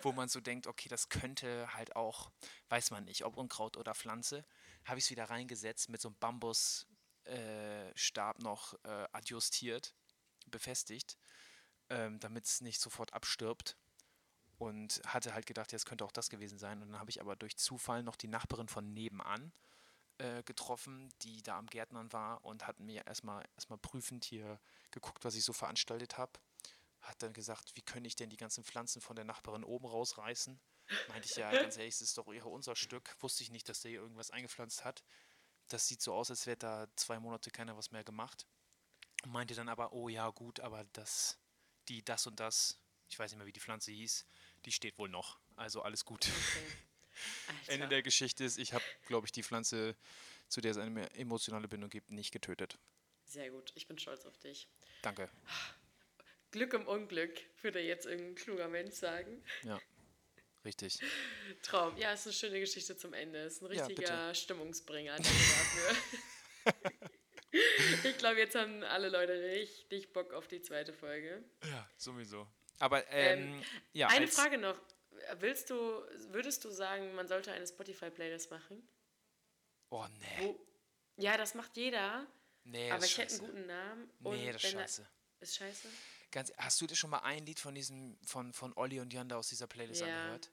[0.02, 2.30] wo man so denkt, okay, das könnte halt auch,
[2.68, 4.44] weiß man nicht, ob Unkraut oder Pflanze,
[4.84, 6.86] habe ich es wieder reingesetzt mit so einem Bambusstab
[7.26, 9.94] äh, noch äh, adjustiert,
[10.46, 11.18] befestigt,
[11.90, 13.76] ähm, damit es nicht sofort abstirbt.
[14.58, 16.82] Und hatte halt gedacht, ja, es könnte auch das gewesen sein.
[16.82, 19.52] Und dann habe ich aber durch Zufall noch die Nachbarin von nebenan
[20.18, 24.58] äh, getroffen, die da am Gärtnern war und hat mir erstmal erstmal prüfend hier
[24.90, 26.40] geguckt, was ich so veranstaltet habe
[27.06, 30.58] hat dann gesagt, wie könnte ich denn die ganzen Pflanzen von der Nachbarin oben rausreißen?
[31.08, 33.16] Meinte ich ja, ganz ehrlich, das ist doch eher unser Stück.
[33.20, 35.04] Wusste ich nicht, dass der hier irgendwas eingepflanzt hat.
[35.68, 38.46] Das sieht so aus, als wäre da zwei Monate keiner was mehr gemacht.
[39.24, 41.38] Und meinte dann aber, oh ja, gut, aber das,
[41.88, 42.78] die, das und das,
[43.08, 44.26] ich weiß nicht mehr, wie die Pflanze hieß,
[44.66, 45.38] die steht wohl noch.
[45.56, 46.28] Also alles gut.
[46.28, 46.66] Okay.
[47.68, 49.96] Ende der Geschichte ist, ich habe, glaube ich, die Pflanze,
[50.48, 52.78] zu der es eine emotionale Bindung gibt, nicht getötet.
[53.24, 54.68] Sehr gut, ich bin stolz auf dich.
[55.02, 55.30] Danke.
[56.50, 59.42] Glück im Unglück, würde jetzt irgendein kluger Mensch sagen.
[59.64, 59.80] Ja,
[60.64, 61.00] richtig.
[61.62, 61.96] Traum.
[61.96, 63.40] Ja, ist eine schöne Geschichte zum Ende.
[63.40, 64.34] Ist ein Ja, richtiger bitte.
[64.34, 65.16] Stimmungsbringer.
[65.16, 65.96] Dafür.
[68.04, 71.42] Ich glaube, jetzt haben alle Leute richtig Bock auf die zweite Folge.
[71.64, 72.46] Ja, sowieso.
[72.78, 73.62] Aber ähm,
[73.92, 74.76] ja, Eine Frage noch.
[75.38, 75.76] Willst du,
[76.28, 78.86] würdest du sagen, man sollte eine Spotify-Playlist machen?
[79.90, 80.44] Oh, nee.
[80.46, 80.60] Wo,
[81.16, 82.26] ja, das macht jeder,
[82.64, 83.52] Nee, aber das ich ist hätte einen scheiße.
[83.52, 84.10] guten Namen.
[84.20, 85.08] Nee, das ist scheiße.
[85.40, 85.88] Ist scheiße?
[86.32, 89.36] Ganz, hast du dir schon mal ein Lied von diesem, von, von Olli und Janda
[89.36, 90.06] aus dieser Playlist Ja.
[90.08, 90.50] angehört?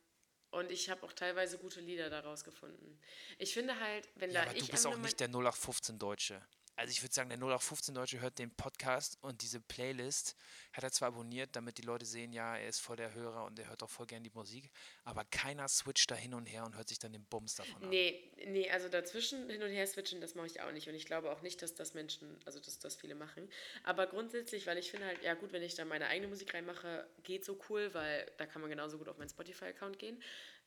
[0.51, 2.99] Und ich habe auch teilweise gute Lieder daraus gefunden.
[3.39, 6.45] Ich finde halt, wenn Ja, da aber ich du bist auch nicht der 0815 Deutsche.
[6.75, 10.35] Also ich würde sagen, der 0815 Deutsche hört den Podcast und diese Playlist
[10.71, 13.59] hat er zwar abonniert, damit die Leute sehen, ja, er ist voll der Hörer und
[13.59, 14.71] er hört auch voll gern die Musik,
[15.03, 17.89] aber keiner switcht da hin und her und hört sich dann den Bums davon an.
[17.89, 20.87] Nee, nee, also dazwischen hin und her switchen, das mache ich auch nicht.
[20.89, 23.47] Und ich glaube auch nicht, dass das Menschen, also dass das viele machen.
[23.83, 27.07] Aber grundsätzlich, weil ich finde halt, ja gut, wenn ich da meine eigene Musik reinmache,
[27.21, 30.21] geht so cool, weil da kann man genauso gut auf meinen Spotify-Account gehen,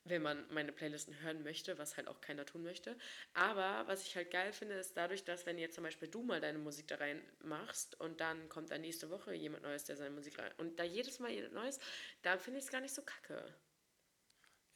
[0.08, 2.96] wenn man meine Playlisten hören möchte, was halt auch keiner tun möchte.
[3.34, 6.40] Aber was ich halt geil finde, ist dadurch, dass wenn jetzt zum Beispiel du mal
[6.40, 10.38] deine Musik da reinmachst und dann kommt da nächste Woche jemand Neues, der seine Musik
[10.38, 11.78] rein und da jedes Mal jemand Neues,
[12.22, 13.54] da finde ich es gar nicht so kacke.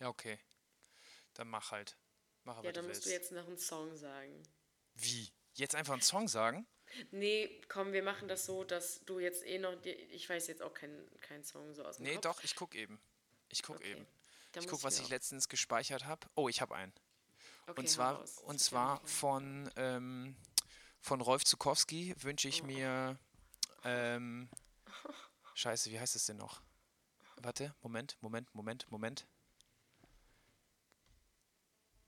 [0.01, 0.39] Ja, okay.
[1.35, 1.97] Dann mach halt.
[2.45, 4.43] Mach aber Ja, dann musst du jetzt noch einen Song sagen.
[4.95, 5.31] Wie?
[5.55, 6.67] Jetzt einfach einen Song sagen?
[7.13, 9.77] Nee, komm, wir machen das so, dass du jetzt eh noch.
[9.85, 12.23] Ich weiß jetzt auch keinen kein Song so aus dem Nee, Kopf.
[12.23, 13.01] doch, ich guck eben.
[13.49, 13.93] Ich guck Okay.
[13.93, 14.07] eben.
[14.53, 16.27] Ich muss guck, was ich letztens gespeichert habe.
[16.35, 16.93] Oh, ich habe einen.
[17.67, 20.37] Okay, und zwar, und zwar von, ähm,
[21.01, 22.51] von Rolf Zukowski wünsche Oh.
[22.51, 23.19] ich mir.
[23.85, 24.49] Ähm,
[25.55, 26.61] scheiße, wie heißt es denn noch?
[27.37, 29.27] Warte, Moment, Moment, Moment, Moment.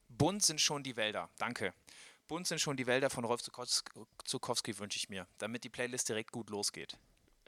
[0.09, 1.29] Bunt sind schon die Wälder.
[1.37, 1.73] Danke.
[2.27, 3.91] Bunt sind schon die Wälder von Rolf Zukowski,
[4.25, 6.97] Zukowski wünsche ich mir, damit die Playlist direkt gut losgeht.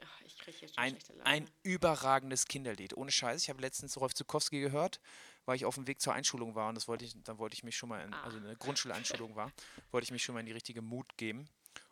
[0.02, 1.24] Ach, ich kriege jetzt schon Ein, schlechte Laune.
[1.26, 2.96] ein überragendes Kinderlied.
[2.96, 3.42] Ohne Scheiß.
[3.42, 5.00] Ich habe letztens Rolf Zukowski gehört,
[5.44, 7.64] weil ich auf dem Weg zur Einschulung war und das wollte ich, dann wollte ich
[7.64, 9.52] mich schon mal, in, also eine Grundschuleinschulung war,
[9.90, 11.48] wollte ich mich schon mal in die richtige Mut geben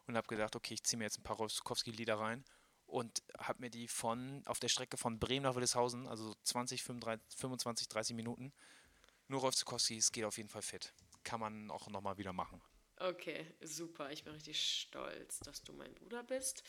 [0.06, 2.44] und habe gedacht, okay, ich ziehe mir jetzt ein paar Rolf Zukowski-Lieder rein
[2.86, 6.82] und habe mir die von auf der Strecke von Bremen nach Willishausen, also so 20,
[6.82, 8.52] 35, 25, 30 Minuten,
[9.28, 10.92] nur Rolf Zukowski, es geht auf jeden Fall fit.
[11.22, 12.60] Kann man auch nochmal wieder machen.
[12.96, 14.10] Okay, super.
[14.12, 16.62] Ich bin richtig stolz, dass du mein Bruder bist.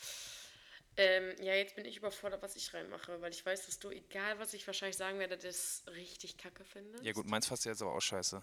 [0.98, 4.38] Ähm, ja, jetzt bin ich überfordert, was ich reinmache, weil ich weiß, dass du, egal
[4.38, 7.04] was ich wahrscheinlich sagen werde, das richtig kacke findest.
[7.04, 8.42] Ja gut, meins fasst jetzt aber auch scheiße.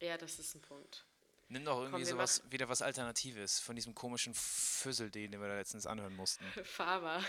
[0.00, 1.06] Ja, das ist ein Punkt.
[1.48, 5.56] Nimm doch irgendwie wir sowas, wieder was Alternatives von diesem komischen Füssel, den wir da
[5.56, 6.44] letztens anhören mussten.
[6.64, 7.24] Faber.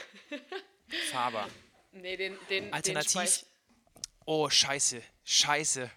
[1.10, 1.48] Faber.
[1.92, 3.40] Nee, den, den, Alternativ.
[3.40, 3.52] den
[4.26, 5.02] Oh, scheiße.
[5.24, 5.90] Scheiße.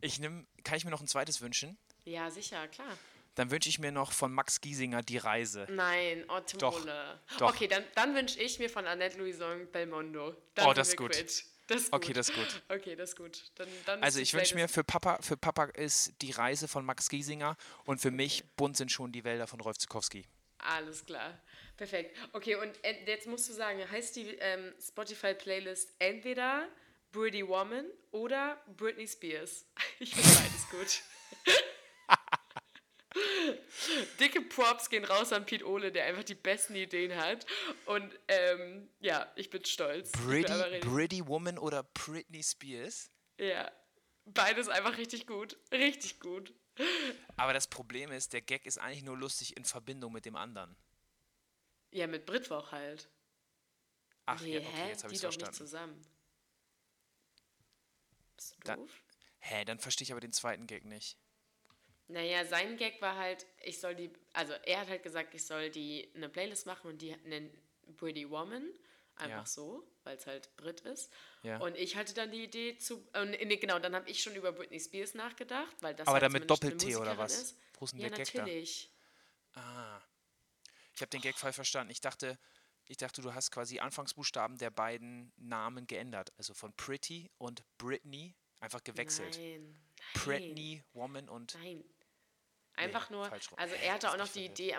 [0.00, 1.78] Ich nimm, kann ich mir noch ein zweites wünschen?
[2.04, 2.98] Ja, sicher, klar.
[3.34, 5.66] Dann wünsche ich mir noch von Max Giesinger die Reise.
[5.70, 7.20] Nein, oh, Timole.
[7.38, 7.50] doch.
[7.54, 10.36] Okay, dann, dann wünsche ich mir von Annette Louison Belmondo.
[10.54, 11.12] Dann Oh, das ist gut.
[11.12, 11.44] quitt.
[11.68, 12.16] Das ist Okay, gut.
[12.18, 12.62] das ist gut.
[12.68, 13.42] Okay, das ist gut.
[13.54, 17.08] Dann, dann Also ich wünsche mir für Papa, für Papa ist die Reise von Max
[17.08, 20.26] Giesinger und für mich bunt sind schon die Wälder von Rolf Zukowski.
[20.58, 21.40] Alles klar.
[21.76, 22.16] Perfekt.
[22.32, 26.68] Okay, und jetzt musst du sagen, heißt die ähm, Spotify-Playlist entweder
[27.12, 29.64] Pretty Woman oder Britney Spears?
[29.98, 31.02] Ich finde beides gut.
[34.20, 37.46] Dicke Props gehen raus an Pete Ole, der einfach die besten Ideen hat.
[37.86, 40.12] Und ähm, ja, ich bin stolz.
[40.12, 43.10] Pretty, Pretty Woman oder Britney Spears?
[43.38, 43.70] Ja,
[44.26, 45.56] beides einfach richtig gut.
[45.72, 46.52] Richtig gut.
[47.36, 50.74] Aber das Problem ist, der Gag ist eigentlich nur lustig in Verbindung mit dem anderen.
[51.90, 53.10] Ja, mit Britwoch halt.
[54.24, 55.56] Ach, Nee, ja, okay, jetzt habe Die ich doch nicht verstanden.
[55.56, 56.06] zusammen.
[58.36, 58.90] Bist du doof?
[59.40, 61.18] Hä, dann verstehe ich aber den zweiten Gag nicht.
[62.12, 65.70] Naja, sein Gag war halt, ich soll die, also er hat halt gesagt, ich soll
[65.70, 67.50] die eine Playlist machen und die nennen
[67.96, 68.70] Pretty Woman.
[69.16, 69.46] Einfach Ja.
[69.46, 71.12] so, weil es halt Brit ist.
[71.42, 71.58] Ja.
[71.58, 74.52] Und ich hatte dann die Idee zu, äh, nee, genau, dann habe ich schon über
[74.52, 77.56] Britney Spears nachgedacht, weil das Aber halt dann mit zumindest eine Doppel-T oder was?
[77.78, 78.38] Wo ist denn Ja, der Gag da?
[78.40, 78.90] natürlich.
[79.54, 80.00] Ah.
[80.94, 81.90] Ich habe den Gag falsch verstanden.
[81.90, 82.38] Ich dachte,
[82.86, 86.32] ich dachte, du hast quasi Anfangsbuchstaben der beiden Namen geändert.
[86.38, 89.36] Also von Pretty und Britney einfach gewechselt.
[89.38, 89.78] Nein.
[90.14, 91.54] Britney, Woman und.
[91.54, 91.84] Nein.
[92.74, 93.58] Einfach nur, falsch rum.
[93.58, 94.46] also er hatte auch noch die.
[94.46, 94.76] Idee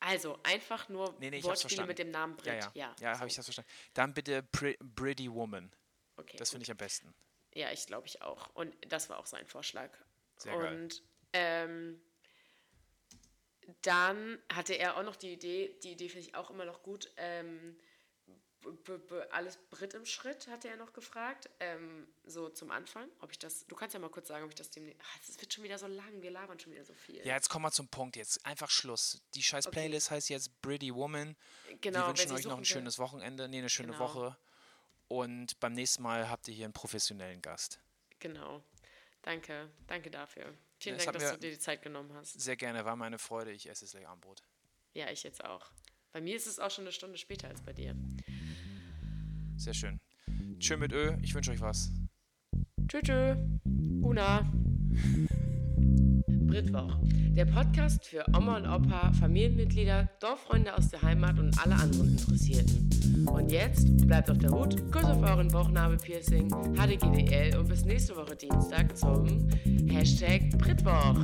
[0.00, 2.62] also einfach nur Nee, nee, Wortspiele mit dem Namen Ja, Brit.
[2.62, 2.70] ja.
[2.74, 3.18] Ja, Ja, so.
[3.20, 3.70] habe ich das verstanden.
[3.94, 5.72] Dann bitte Britty Woman.
[6.16, 7.12] Okay, Das finde ich am besten.
[7.52, 8.48] Ja, ich glaube ich auch.
[8.54, 9.90] Und das war auch sein Vorschlag.
[10.36, 10.82] Sehr geil.
[10.84, 11.02] Und
[11.32, 12.00] ähm,
[13.82, 17.10] dann hatte er auch noch die Idee, die Idee finde ich auch immer noch gut,
[17.16, 17.76] ähm,
[19.30, 23.66] alles Brit im Schritt, hatte er noch gefragt, ähm, so zum Anfang, ob ich das,
[23.66, 24.92] du kannst ja mal kurz sagen, ob ich das dem,
[25.28, 27.16] es wird schon wieder so lang, wir labern schon wieder so viel.
[27.26, 28.16] Ja, jetzt kommen wir zum Punkt.
[28.16, 29.20] Jetzt einfach Schluss.
[29.34, 29.80] Die scheiß Okay.
[29.80, 31.36] Playlist heißt jetzt Britty Woman.
[31.80, 33.48] genau, Wir wünschen euch noch ein schönes Wochenende.
[33.48, 34.04] Nee, eine schöne Genau.
[34.04, 34.36] Woche.
[35.08, 37.80] Und beim nächsten Mal habt ihr hier einen professionellen Gast.
[38.18, 38.62] Genau.
[39.22, 40.54] Danke, danke dafür.
[40.78, 42.40] Vielen Es Dank, dass du dir die Zeit genommen hast.
[42.40, 43.50] Sehr gerne, war meine Freude.
[43.52, 44.42] Ich esse jetzt gleich Abendbrot.
[44.94, 45.70] Ja, ich jetzt auch.
[46.12, 47.94] Bei mir ist es auch schon eine Stunde später als bei dir.
[49.58, 50.00] Sehr schön.
[50.60, 51.90] Tschö mit Ö, ich wünsche euch was.
[52.86, 53.36] Tschö, tschö.
[54.02, 54.48] Una.
[56.46, 56.96] Britwoch.
[57.36, 63.26] Der Podcast für Oma und Opa, Familienmitglieder, Dorffreunde aus der Heimat und alle anderen Interessierten.
[63.28, 68.36] Und jetzt bleibt auf der Hut, Kuss auf euren Bauchnabelpiercing, HDGDL und bis nächste Woche
[68.36, 69.48] Dienstag zum
[69.88, 71.16] Hashtag Britwoch.